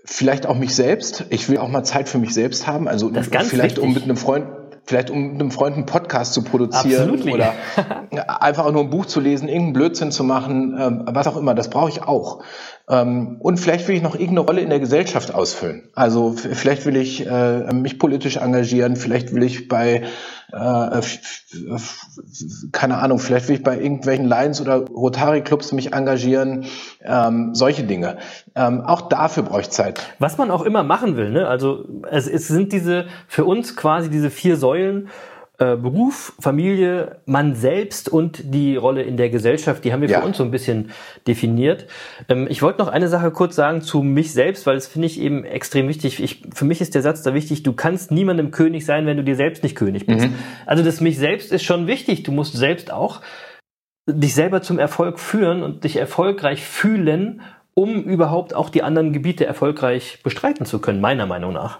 vielleicht 0.03 0.45
auch 0.45 0.57
mich 0.57 0.75
selbst. 0.75 1.25
Ich 1.29 1.47
will 1.49 1.57
auch 1.57 1.69
mal 1.69 1.85
Zeit 1.85 2.09
für 2.09 2.17
mich 2.17 2.33
selbst 2.33 2.67
haben. 2.67 2.89
Also 2.89 3.09
vielleicht 3.13 3.79
um 3.79 3.89
wichtig. 3.89 3.93
mit 3.93 4.03
einem 4.03 4.17
Freund, 4.17 4.45
vielleicht 4.85 5.09
um 5.09 5.33
einem 5.33 5.51
Freund 5.51 5.75
einen 5.75 5.85
Podcast 5.85 6.33
zu 6.33 6.43
produzieren 6.43 7.09
Absolutely. 7.09 7.33
oder 7.33 7.53
einfach 8.41 8.65
auch 8.65 8.71
nur 8.71 8.83
ein 8.83 8.89
Buch 8.89 9.05
zu 9.05 9.19
lesen, 9.19 9.47
irgendeinen 9.47 9.73
Blödsinn 9.73 10.11
zu 10.11 10.23
machen, 10.23 10.75
ähm, 10.79 11.03
was 11.05 11.27
auch 11.27 11.37
immer. 11.37 11.55
Das 11.55 11.69
brauche 11.69 11.89
ich 11.89 12.03
auch. 12.03 12.43
Ähm, 12.87 13.37
und 13.39 13.59
vielleicht 13.59 13.87
will 13.87 13.95
ich 13.95 14.03
noch 14.03 14.13
irgendeine 14.13 14.41
Rolle 14.41 14.61
in 14.61 14.69
der 14.69 14.79
Gesellschaft 14.79 15.33
ausfüllen. 15.33 15.89
Also 15.95 16.33
vielleicht 16.33 16.85
will 16.85 16.95
ich 16.97 17.25
äh, 17.25 17.73
mich 17.73 17.97
politisch 17.97 18.37
engagieren, 18.37 18.95
vielleicht 18.95 19.33
will 19.33 19.43
ich 19.43 19.67
bei 19.67 20.03
äh, 20.51 21.01
keine 22.71 22.97
Ahnung, 22.99 23.19
vielleicht 23.19 23.47
will 23.47 23.55
ich 23.55 23.63
bei 23.63 23.79
irgendwelchen 23.79 24.25
Lions 24.25 24.61
oder 24.61 24.85
Rotary 24.87 25.41
Clubs 25.41 25.71
mich 25.71 25.93
engagieren, 25.93 26.65
ähm, 27.03 27.55
solche 27.55 27.83
Dinge. 27.83 28.17
Ähm, 28.55 28.81
auch 28.81 29.09
dafür 29.09 29.43
brauche 29.43 29.61
ich 29.61 29.69
Zeit. 29.71 30.01
Was 30.19 30.37
man 30.37 30.51
auch 30.51 30.61
immer 30.61 30.83
machen 30.83 31.17
will, 31.17 31.31
ne? 31.31 31.47
Also 31.47 31.85
es 32.09 32.25
sind 32.25 32.71
diese 32.71 33.05
für 33.27 33.45
uns 33.45 33.75
quasi 33.75 34.09
diese 34.09 34.29
vier 34.29 34.57
Säulen. 34.57 35.09
Äh, 35.57 35.77
Beruf, 35.77 36.33
Familie, 36.39 37.17
man 37.25 37.55
selbst 37.55 38.09
und 38.09 38.53
die 38.53 38.75
Rolle 38.75 39.03
in 39.03 39.15
der 39.15 39.29
Gesellschaft, 39.29 39.85
die 39.85 39.93
haben 39.93 40.01
wir 40.01 40.09
Ja. 40.09 40.19
für 40.19 40.25
uns 40.27 40.35
so 40.35 40.43
ein 40.43 40.51
bisschen 40.51 40.91
definiert. 41.27 41.87
Ähm, 42.27 42.47
ich 42.49 42.61
wollte 42.61 42.79
noch 42.79 42.89
eine 42.89 43.07
Sache 43.07 43.31
kurz 43.31 43.55
sagen 43.55 43.81
zu 43.81 44.01
mich 44.01 44.33
selbst, 44.33 44.65
weil 44.65 44.75
das 44.75 44.87
finde 44.87 45.07
ich 45.07 45.17
eben 45.19 45.45
extrem 45.45 45.87
wichtig. 45.87 46.21
Ich, 46.21 46.43
für 46.53 46.65
mich 46.65 46.81
ist 46.81 46.93
der 46.93 47.01
Satz 47.01 47.23
da 47.23 47.33
wichtig, 47.33 47.63
du 47.63 47.71
kannst 47.71 48.11
niemandem 48.11 48.51
König 48.51 48.85
sein, 48.85 49.05
wenn 49.05 49.15
du 49.15 49.23
dir 49.23 49.37
selbst 49.37 49.63
nicht 49.63 49.75
König 49.77 50.05
bist. 50.05 50.27
Also 50.65 50.83
das 50.83 50.99
mich 50.99 51.17
selbst 51.17 51.53
ist 51.53 51.63
schon 51.63 51.87
wichtig. 51.87 52.23
Du 52.23 52.33
musst 52.33 52.53
selbst 52.53 52.91
auch 52.91 53.21
dich 54.07 54.35
selber 54.35 54.61
zum 54.61 54.77
Erfolg 54.77 55.19
führen 55.19 55.63
und 55.63 55.83
dich 55.85 55.95
erfolgreich 55.95 56.63
fühlen, 56.65 57.41
um 57.75 58.03
überhaupt 58.03 58.55
auch 58.55 58.69
die 58.69 58.81
anderen 58.81 59.11
Gebiete 59.11 59.45
erfolgreich 59.45 60.19
bestreiten 60.23 60.65
zu 60.65 60.79
können, 60.79 61.01
meiner 61.01 61.27
Meinung 61.27 61.53
nach. 61.53 61.79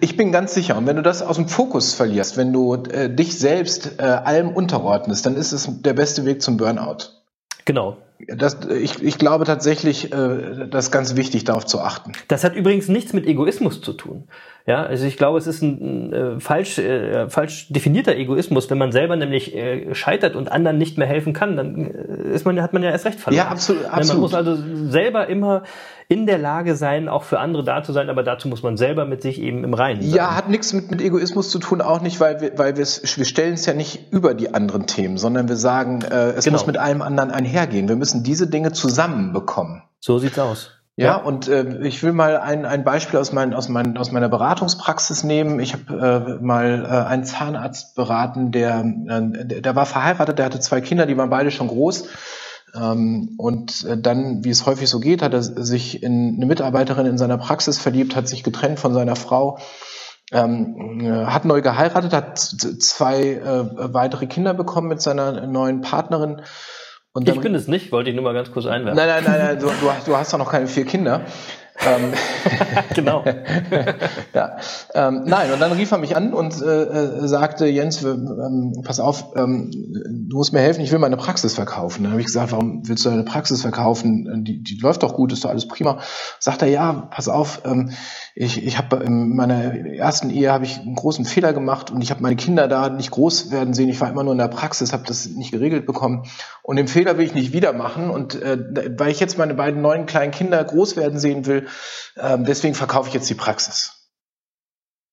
Ich 0.00 0.16
bin 0.16 0.32
ganz 0.32 0.52
sicher. 0.52 0.76
Und 0.76 0.86
wenn 0.86 0.96
du 0.96 1.02
das 1.02 1.22
aus 1.22 1.36
dem 1.36 1.48
Fokus 1.48 1.94
verlierst, 1.94 2.36
wenn 2.36 2.52
du 2.52 2.74
äh, 2.74 3.08
dich 3.08 3.38
selbst 3.38 3.98
äh, 3.98 4.02
allem 4.02 4.50
unterordnest, 4.50 5.24
dann 5.24 5.36
ist 5.36 5.52
es 5.52 5.68
der 5.82 5.94
beste 5.94 6.24
Weg 6.24 6.42
zum 6.42 6.56
Burnout. 6.56 7.16
Genau. 7.64 7.96
Das, 8.28 8.58
ich, 8.70 9.02
ich 9.02 9.18
glaube 9.18 9.44
tatsächlich, 9.44 10.12
äh, 10.12 10.68
das 10.68 10.86
ist 10.86 10.90
ganz 10.90 11.16
wichtig, 11.16 11.44
darauf 11.44 11.66
zu 11.66 11.80
achten. 11.80 12.12
Das 12.28 12.44
hat 12.44 12.56
übrigens 12.56 12.88
nichts 12.88 13.12
mit 13.12 13.26
Egoismus 13.26 13.82
zu 13.82 13.92
tun. 13.92 14.24
Ja, 14.66 14.82
also 14.82 15.06
ich 15.06 15.16
glaube, 15.16 15.38
es 15.38 15.46
ist 15.46 15.62
ein, 15.62 16.12
äh, 16.12 16.40
falsch, 16.40 16.78
äh, 16.78 17.28
falsch 17.28 17.68
definierter 17.68 18.16
Egoismus, 18.16 18.70
wenn 18.70 18.78
man 18.78 18.90
selber 18.90 19.14
nämlich 19.16 19.54
äh, 19.54 19.94
scheitert 19.94 20.34
und 20.34 20.50
anderen 20.50 20.78
nicht 20.78 20.96
mehr 20.96 21.06
helfen 21.06 21.34
kann, 21.34 21.56
dann 21.56 21.86
äh, 21.86 22.15
ist 22.32 22.44
man, 22.44 22.60
hat 22.62 22.72
man 22.72 22.82
ja 22.82 22.90
erst 22.90 23.04
recht 23.06 23.18
verloren. 23.20 23.44
Ja, 23.44 23.50
absolut, 23.50 23.82
Ja, 23.82 23.88
Man 23.90 23.98
absolut. 24.00 24.22
muss 24.22 24.34
also 24.34 24.56
selber 24.90 25.26
immer 25.28 25.62
in 26.08 26.26
der 26.26 26.38
Lage 26.38 26.76
sein, 26.76 27.08
auch 27.08 27.24
für 27.24 27.40
andere 27.40 27.64
da 27.64 27.82
zu 27.82 27.92
sein, 27.92 28.08
aber 28.10 28.22
dazu 28.22 28.46
muss 28.48 28.62
man 28.62 28.76
selber 28.76 29.04
mit 29.06 29.22
sich 29.22 29.40
eben 29.40 29.64
im 29.64 29.74
Reinen 29.74 30.02
sein. 30.02 30.10
Ja, 30.12 30.36
hat 30.36 30.48
nichts 30.48 30.72
mit, 30.72 30.90
mit 30.90 31.00
Egoismus 31.02 31.50
zu 31.50 31.58
tun, 31.58 31.80
auch 31.80 32.00
nicht, 32.00 32.20
weil 32.20 32.40
wir, 32.40 32.56
weil 32.58 32.76
wir 32.76 32.82
es, 32.82 33.16
wir 33.18 33.24
stellen 33.24 33.54
es 33.54 33.66
ja 33.66 33.74
nicht 33.74 34.12
über 34.12 34.34
die 34.34 34.54
anderen 34.54 34.86
Themen, 34.86 35.16
sondern 35.18 35.48
wir 35.48 35.56
sagen, 35.56 36.02
äh, 36.02 36.30
es 36.32 36.44
Genau. 36.44 36.54
muss 36.58 36.66
mit 36.66 36.78
allem 36.78 37.02
anderen 37.02 37.30
einhergehen. 37.32 37.88
Wir 37.88 37.96
müssen 37.96 38.22
diese 38.22 38.46
Dinge 38.48 38.70
zusammenbekommen. 38.72 39.82
So 39.98 40.18
sieht's 40.18 40.38
aus. 40.38 40.70
Ja, 40.98 41.16
und 41.16 41.46
äh, 41.46 41.86
ich 41.86 42.02
will 42.02 42.12
mal 42.12 42.38
ein, 42.38 42.64
ein 42.64 42.82
Beispiel 42.82 43.20
aus, 43.20 43.30
mein, 43.30 43.52
aus, 43.52 43.68
mein, 43.68 43.98
aus 43.98 44.12
meiner 44.12 44.30
Beratungspraxis 44.30 45.24
nehmen. 45.24 45.60
Ich 45.60 45.74
habe 45.74 46.38
äh, 46.40 46.42
mal 46.42 46.86
äh, 46.86 47.06
einen 47.06 47.24
Zahnarzt 47.24 47.94
beraten, 47.96 48.50
der, 48.50 48.80
äh, 48.80 49.60
der, 49.60 49.76
war 49.76 49.84
verheiratet, 49.84 50.38
der 50.38 50.46
hatte 50.46 50.58
zwei 50.58 50.80
Kinder, 50.80 51.04
die 51.04 51.16
waren 51.18 51.28
beide 51.28 51.50
schon 51.50 51.68
groß. 51.68 52.08
Ähm, 52.74 53.34
und 53.36 53.84
äh, 53.84 53.98
dann, 53.98 54.42
wie 54.42 54.48
es 54.48 54.64
häufig 54.64 54.88
so 54.88 54.98
geht, 54.98 55.20
hat 55.20 55.34
er 55.34 55.42
sich 55.42 56.02
in 56.02 56.36
eine 56.36 56.46
Mitarbeiterin 56.46 57.04
in 57.04 57.18
seiner 57.18 57.36
Praxis 57.36 57.78
verliebt, 57.78 58.16
hat 58.16 58.26
sich 58.26 58.42
getrennt 58.42 58.80
von 58.80 58.94
seiner 58.94 59.16
Frau, 59.16 59.58
ähm, 60.32 61.00
äh, 61.00 61.26
hat 61.26 61.44
neu 61.44 61.60
geheiratet, 61.60 62.14
hat 62.14 62.38
zwei 62.38 63.34
äh, 63.34 63.94
weitere 63.94 64.26
Kinder 64.26 64.54
bekommen 64.54 64.88
mit 64.88 65.02
seiner 65.02 65.46
neuen 65.46 65.82
Partnerin. 65.82 66.40
Und 67.16 67.26
Ich 67.26 67.40
bin 67.40 67.54
es 67.54 67.66
nicht, 67.66 67.92
wollte 67.92 68.10
ich 68.10 68.14
nur 68.16 68.24
mal 68.24 68.34
ganz 68.34 68.50
kurz 68.52 68.66
einwerfen. 68.66 68.94
Nein, 68.96 69.08
nein, 69.08 69.24
nein, 69.24 69.38
nein 69.38 69.58
du, 69.58 69.66
du, 69.80 69.90
hast- 69.90 70.06
du 70.06 70.14
hast 70.14 70.32
doch 70.34 70.38
noch 70.38 70.50
keine 70.50 70.66
vier 70.66 70.84
Kinder. 70.84 71.22
ähm, 71.86 72.12
genau. 72.94 73.24
ja, 74.34 74.56
ähm, 74.94 75.22
nein, 75.24 75.50
und 75.50 75.58
dann 75.60 75.72
rief 75.72 75.90
er 75.92 75.96
mich 75.98 76.14
an 76.14 76.34
und 76.34 76.60
äh, 76.60 76.82
äh, 76.82 77.26
sagte, 77.26 77.66
Jens, 77.66 78.04
wir, 78.04 78.10
ähm, 78.12 78.82
pass 78.84 79.00
auf, 79.00 79.32
ähm, 79.34 79.70
du 80.28 80.36
musst 80.36 80.52
mir 80.52 80.60
helfen, 80.60 80.82
ich 80.82 80.92
will 80.92 80.98
meine 80.98 81.16
Praxis 81.16 81.54
verkaufen. 81.54 82.02
Dann 82.02 82.12
habe 82.12 82.20
ich 82.20 82.26
gesagt, 82.26 82.52
warum 82.52 82.86
willst 82.86 83.06
du 83.06 83.10
deine 83.10 83.24
Praxis 83.24 83.62
verkaufen? 83.62 84.44
Die, 84.44 84.62
die 84.62 84.78
läuft 84.82 85.02
doch 85.02 85.14
gut, 85.14 85.32
ist 85.32 85.44
doch 85.44 85.50
alles 85.50 85.68
prima. 85.68 85.98
Sagt 86.38 86.60
er, 86.60 86.68
ja, 86.68 87.08
pass 87.10 87.28
auf, 87.28 87.62
ähm, 87.64 87.92
ich, 88.38 88.62
ich 88.62 88.76
habe 88.76 88.96
in 88.96 89.34
meiner 89.34 89.74
ersten 89.86 90.28
Ehe 90.28 90.52
habe 90.52 90.66
ich 90.66 90.76
einen 90.78 90.94
großen 90.94 91.24
Fehler 91.24 91.54
gemacht 91.54 91.90
und 91.90 92.02
ich 92.02 92.10
habe 92.10 92.22
meine 92.22 92.36
Kinder 92.36 92.68
da 92.68 92.90
nicht 92.90 93.10
groß 93.10 93.50
werden 93.50 93.72
sehen. 93.72 93.88
Ich 93.88 93.98
war 94.02 94.10
immer 94.10 94.24
nur 94.24 94.32
in 94.32 94.38
der 94.38 94.48
Praxis, 94.48 94.92
habe 94.92 95.04
das 95.06 95.26
nicht 95.26 95.52
geregelt 95.52 95.86
bekommen. 95.86 96.24
Und 96.62 96.76
den 96.76 96.86
Fehler 96.86 97.16
will 97.16 97.24
ich 97.24 97.32
nicht 97.32 97.54
wieder 97.54 97.72
machen. 97.72 98.10
Und 98.10 98.34
äh, 98.34 98.58
weil 98.98 99.10
ich 99.10 99.20
jetzt 99.20 99.38
meine 99.38 99.54
beiden 99.54 99.80
neuen 99.80 100.04
kleinen 100.04 100.32
Kinder 100.32 100.62
groß 100.62 100.98
werden 100.98 101.18
sehen 101.18 101.46
will, 101.46 101.66
ähm, 102.18 102.44
deswegen 102.44 102.74
verkaufe 102.74 103.08
ich 103.08 103.14
jetzt 103.14 103.30
die 103.30 103.34
Praxis. 103.34 104.12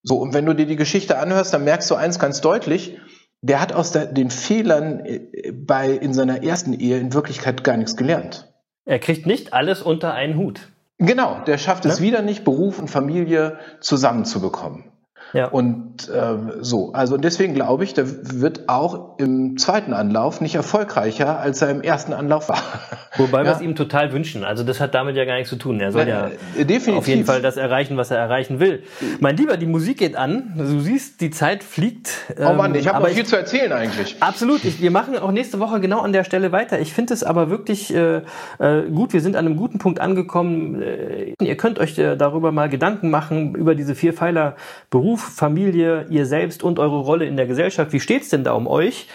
So, 0.02 0.18
und 0.18 0.34
wenn 0.34 0.44
du 0.44 0.54
dir 0.54 0.66
die 0.66 0.76
Geschichte 0.76 1.18
anhörst, 1.18 1.54
dann 1.54 1.64
merkst 1.64 1.90
du 1.90 1.94
eins 1.94 2.18
ganz 2.18 2.42
deutlich, 2.42 2.98
der 3.40 3.58
hat 3.62 3.72
aus 3.72 3.92
den 3.92 4.30
Fehlern 4.30 5.00
äh, 5.00 5.50
bei, 5.50 5.92
in 5.92 6.12
seiner 6.12 6.42
ersten 6.44 6.74
Ehe 6.74 6.98
in 6.98 7.14
Wirklichkeit 7.14 7.64
gar 7.64 7.78
nichts 7.78 7.96
gelernt. 7.96 8.52
Er 8.84 8.98
kriegt 8.98 9.24
nicht 9.24 9.54
alles 9.54 9.80
unter 9.80 10.12
einen 10.12 10.36
Hut. 10.36 10.73
Genau, 10.98 11.40
der 11.44 11.58
schafft 11.58 11.84
es 11.86 12.00
Ne? 12.00 12.06
wieder 12.06 12.22
nicht, 12.22 12.44
Beruf 12.44 12.78
und 12.78 12.88
Familie 12.88 13.58
zusammenzubekommen. 13.80 14.93
Ja. 15.34 15.48
Und 15.48 16.08
äh, 16.08 16.36
so, 16.60 16.92
also 16.92 17.16
deswegen 17.16 17.54
glaube 17.54 17.82
ich, 17.82 17.92
der 17.92 18.06
wird 18.40 18.68
auch 18.68 19.18
im 19.18 19.58
zweiten 19.58 19.92
Anlauf 19.92 20.40
nicht 20.40 20.54
erfolgreicher, 20.54 21.40
als 21.40 21.60
er 21.60 21.70
im 21.70 21.82
ersten 21.82 22.12
Anlauf 22.12 22.48
war. 22.48 22.62
Wobei 23.16 23.38
ja. 23.38 23.44
wir 23.44 23.52
es 23.52 23.60
ihm 23.60 23.74
total 23.74 24.12
wünschen. 24.12 24.44
Also 24.44 24.62
das 24.62 24.80
hat 24.80 24.94
damit 24.94 25.16
ja 25.16 25.24
gar 25.24 25.34
nichts 25.34 25.50
zu 25.50 25.56
tun. 25.56 25.80
Er 25.80 25.90
soll 25.90 26.08
ja, 26.08 26.28
ja 26.28 26.64
definitiv. 26.64 26.96
auf 26.96 27.08
jeden 27.08 27.24
Fall 27.24 27.42
das 27.42 27.56
erreichen, 27.56 27.96
was 27.96 28.12
er 28.12 28.18
erreichen 28.18 28.60
will. 28.60 28.84
Mein 29.18 29.36
Lieber, 29.36 29.56
die 29.56 29.66
Musik 29.66 29.98
geht 29.98 30.14
an. 30.14 30.54
Du 30.56 30.80
siehst, 30.80 31.20
die 31.20 31.30
Zeit 31.30 31.64
fliegt. 31.64 32.10
Oh 32.38 32.52
Mann, 32.52 32.74
ich 32.76 32.86
habe 32.86 33.00
noch 33.00 33.08
viel 33.08 33.22
ich, 33.22 33.28
zu 33.28 33.36
erzählen 33.36 33.72
eigentlich. 33.72 34.16
Absolut. 34.20 34.64
Ich, 34.64 34.80
wir 34.80 34.90
machen 34.92 35.18
auch 35.18 35.32
nächste 35.32 35.58
Woche 35.58 35.80
genau 35.80 36.00
an 36.00 36.12
der 36.12 36.22
Stelle 36.22 36.52
weiter. 36.52 36.78
Ich 36.78 36.92
finde 36.92 37.12
es 37.12 37.24
aber 37.24 37.50
wirklich 37.50 37.92
äh, 37.92 38.22
äh, 38.58 38.82
gut. 38.88 39.12
Wir 39.12 39.20
sind 39.20 39.34
an 39.34 39.46
einem 39.46 39.56
guten 39.56 39.78
Punkt 39.78 40.00
angekommen. 40.00 40.80
Äh, 40.80 41.34
ihr 41.40 41.56
könnt 41.56 41.80
euch 41.80 41.98
äh, 41.98 42.16
darüber 42.16 42.52
mal 42.52 42.68
Gedanken 42.68 43.10
machen, 43.10 43.56
über 43.56 43.74
diese 43.74 43.96
vier 43.96 44.12
Pfeiler 44.12 44.54
Beruf, 44.90 45.23
Familie, 45.30 46.06
ihr 46.10 46.26
selbst 46.26 46.62
und 46.62 46.78
eure 46.78 47.00
Rolle 47.00 47.26
in 47.26 47.36
der 47.36 47.46
Gesellschaft. 47.46 47.92
Wie 47.92 48.00
steht's 48.00 48.28
denn 48.28 48.44
da 48.44 48.52
um 48.52 48.66
euch? 48.66 49.08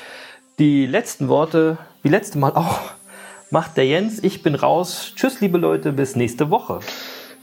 Die 0.60 0.86
letzten 0.86 1.28
Worte, 1.30 1.78
wie 2.04 2.10
letzte 2.10 2.38
Mal 2.38 2.52
auch, 2.54 2.80
macht 3.50 3.78
der 3.78 3.86
Jens. 3.86 4.24
Ich 4.24 4.44
bin 4.44 4.56
raus. 4.56 5.14
Tschüss, 5.16 5.40
liebe 5.42 5.58
Leute, 5.58 5.94
bis 5.94 6.16
nächste 6.16 6.50
Woche. 6.50 6.82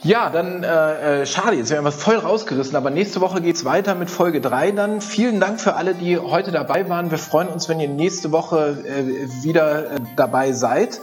Ja, 0.02 0.30
dann 0.30 0.62
äh, 0.62 1.22
äh 1.22 1.26
schade, 1.26 1.56
jetzt 1.56 1.70
werden 1.70 1.84
wir 1.84 1.92
voll 1.92 2.16
rausgerissen, 2.16 2.76
aber 2.76 2.90
nächste 2.90 3.20
Woche 3.20 3.40
geht's 3.40 3.64
weiter 3.64 3.94
mit 3.94 4.10
Folge 4.10 4.40
3 4.40 4.72
dann. 4.72 5.00
Vielen 5.00 5.40
Dank 5.40 5.60
für 5.60 5.74
alle, 5.74 5.94
die 5.94 6.18
heute 6.18 6.52
dabei 6.52 6.88
waren. 6.88 7.10
Wir 7.10 7.18
freuen 7.18 7.48
uns, 7.48 7.68
wenn 7.68 7.80
ihr 7.80 7.88
nächste 7.88 8.30
Woche 8.30 8.84
äh, 8.86 9.42
wieder 9.42 9.92
äh, 9.92 10.00
dabei 10.16 10.52
seid. 10.52 11.00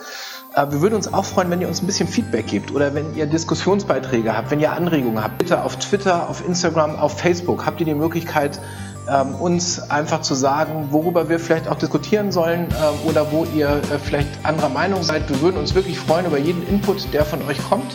Äh, 0.55 0.71
wir 0.71 0.81
würden 0.81 0.95
uns 0.95 1.11
auch 1.11 1.25
freuen, 1.25 1.49
wenn 1.49 1.61
ihr 1.61 1.67
uns 1.67 1.81
ein 1.81 1.87
bisschen 1.87 2.07
Feedback 2.07 2.47
gebt 2.47 2.71
oder 2.71 2.93
wenn 2.93 3.15
ihr 3.15 3.25
Diskussionsbeiträge 3.25 4.35
habt, 4.35 4.51
wenn 4.51 4.59
ihr 4.59 4.71
Anregungen 4.71 5.23
habt. 5.23 5.39
Bitte 5.39 5.63
auf 5.63 5.77
Twitter, 5.77 6.29
auf 6.29 6.45
Instagram, 6.47 6.95
auf 6.95 7.19
Facebook 7.19 7.65
habt 7.65 7.79
ihr 7.79 7.85
die 7.85 7.95
Möglichkeit, 7.95 8.59
ähm, 9.09 9.35
uns 9.35 9.79
einfach 9.89 10.21
zu 10.21 10.33
sagen, 10.33 10.87
worüber 10.91 11.27
wir 11.27 11.39
vielleicht 11.39 11.67
auch 11.67 11.75
diskutieren 11.75 12.31
sollen 12.31 12.67
äh, 12.71 13.09
oder 13.09 13.31
wo 13.31 13.45
ihr 13.45 13.67
äh, 13.69 13.99
vielleicht 14.01 14.29
anderer 14.43 14.69
Meinung 14.69 15.03
seid. 15.03 15.27
Wir 15.29 15.41
würden 15.41 15.57
uns 15.57 15.75
wirklich 15.75 15.99
freuen 15.99 16.25
über 16.25 16.37
jeden 16.37 16.65
Input, 16.67 17.13
der 17.13 17.25
von 17.25 17.41
euch 17.47 17.61
kommt. 17.69 17.91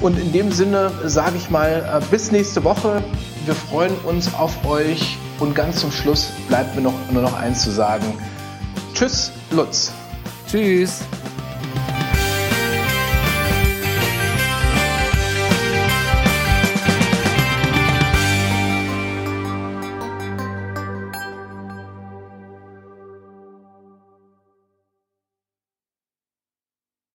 Und 0.00 0.18
in 0.18 0.30
dem 0.30 0.52
Sinne 0.52 0.92
sage 1.06 1.38
ich 1.38 1.48
mal, 1.48 2.02
bis 2.10 2.30
nächste 2.30 2.64
Woche. 2.64 3.02
Wir 3.46 3.54
freuen 3.54 3.94
uns 4.04 4.34
auf 4.34 4.66
euch. 4.66 5.16
Und 5.38 5.54
ganz 5.54 5.80
zum 5.80 5.90
Schluss 5.90 6.28
bleibt 6.48 6.76
mir 6.76 6.82
noch, 6.82 6.92
nur 7.10 7.22
noch 7.22 7.38
eins 7.38 7.62
zu 7.62 7.70
sagen. 7.70 8.04
Tschüss, 8.92 9.32
Lutz. 9.50 9.92
Tschüss. 10.50 11.00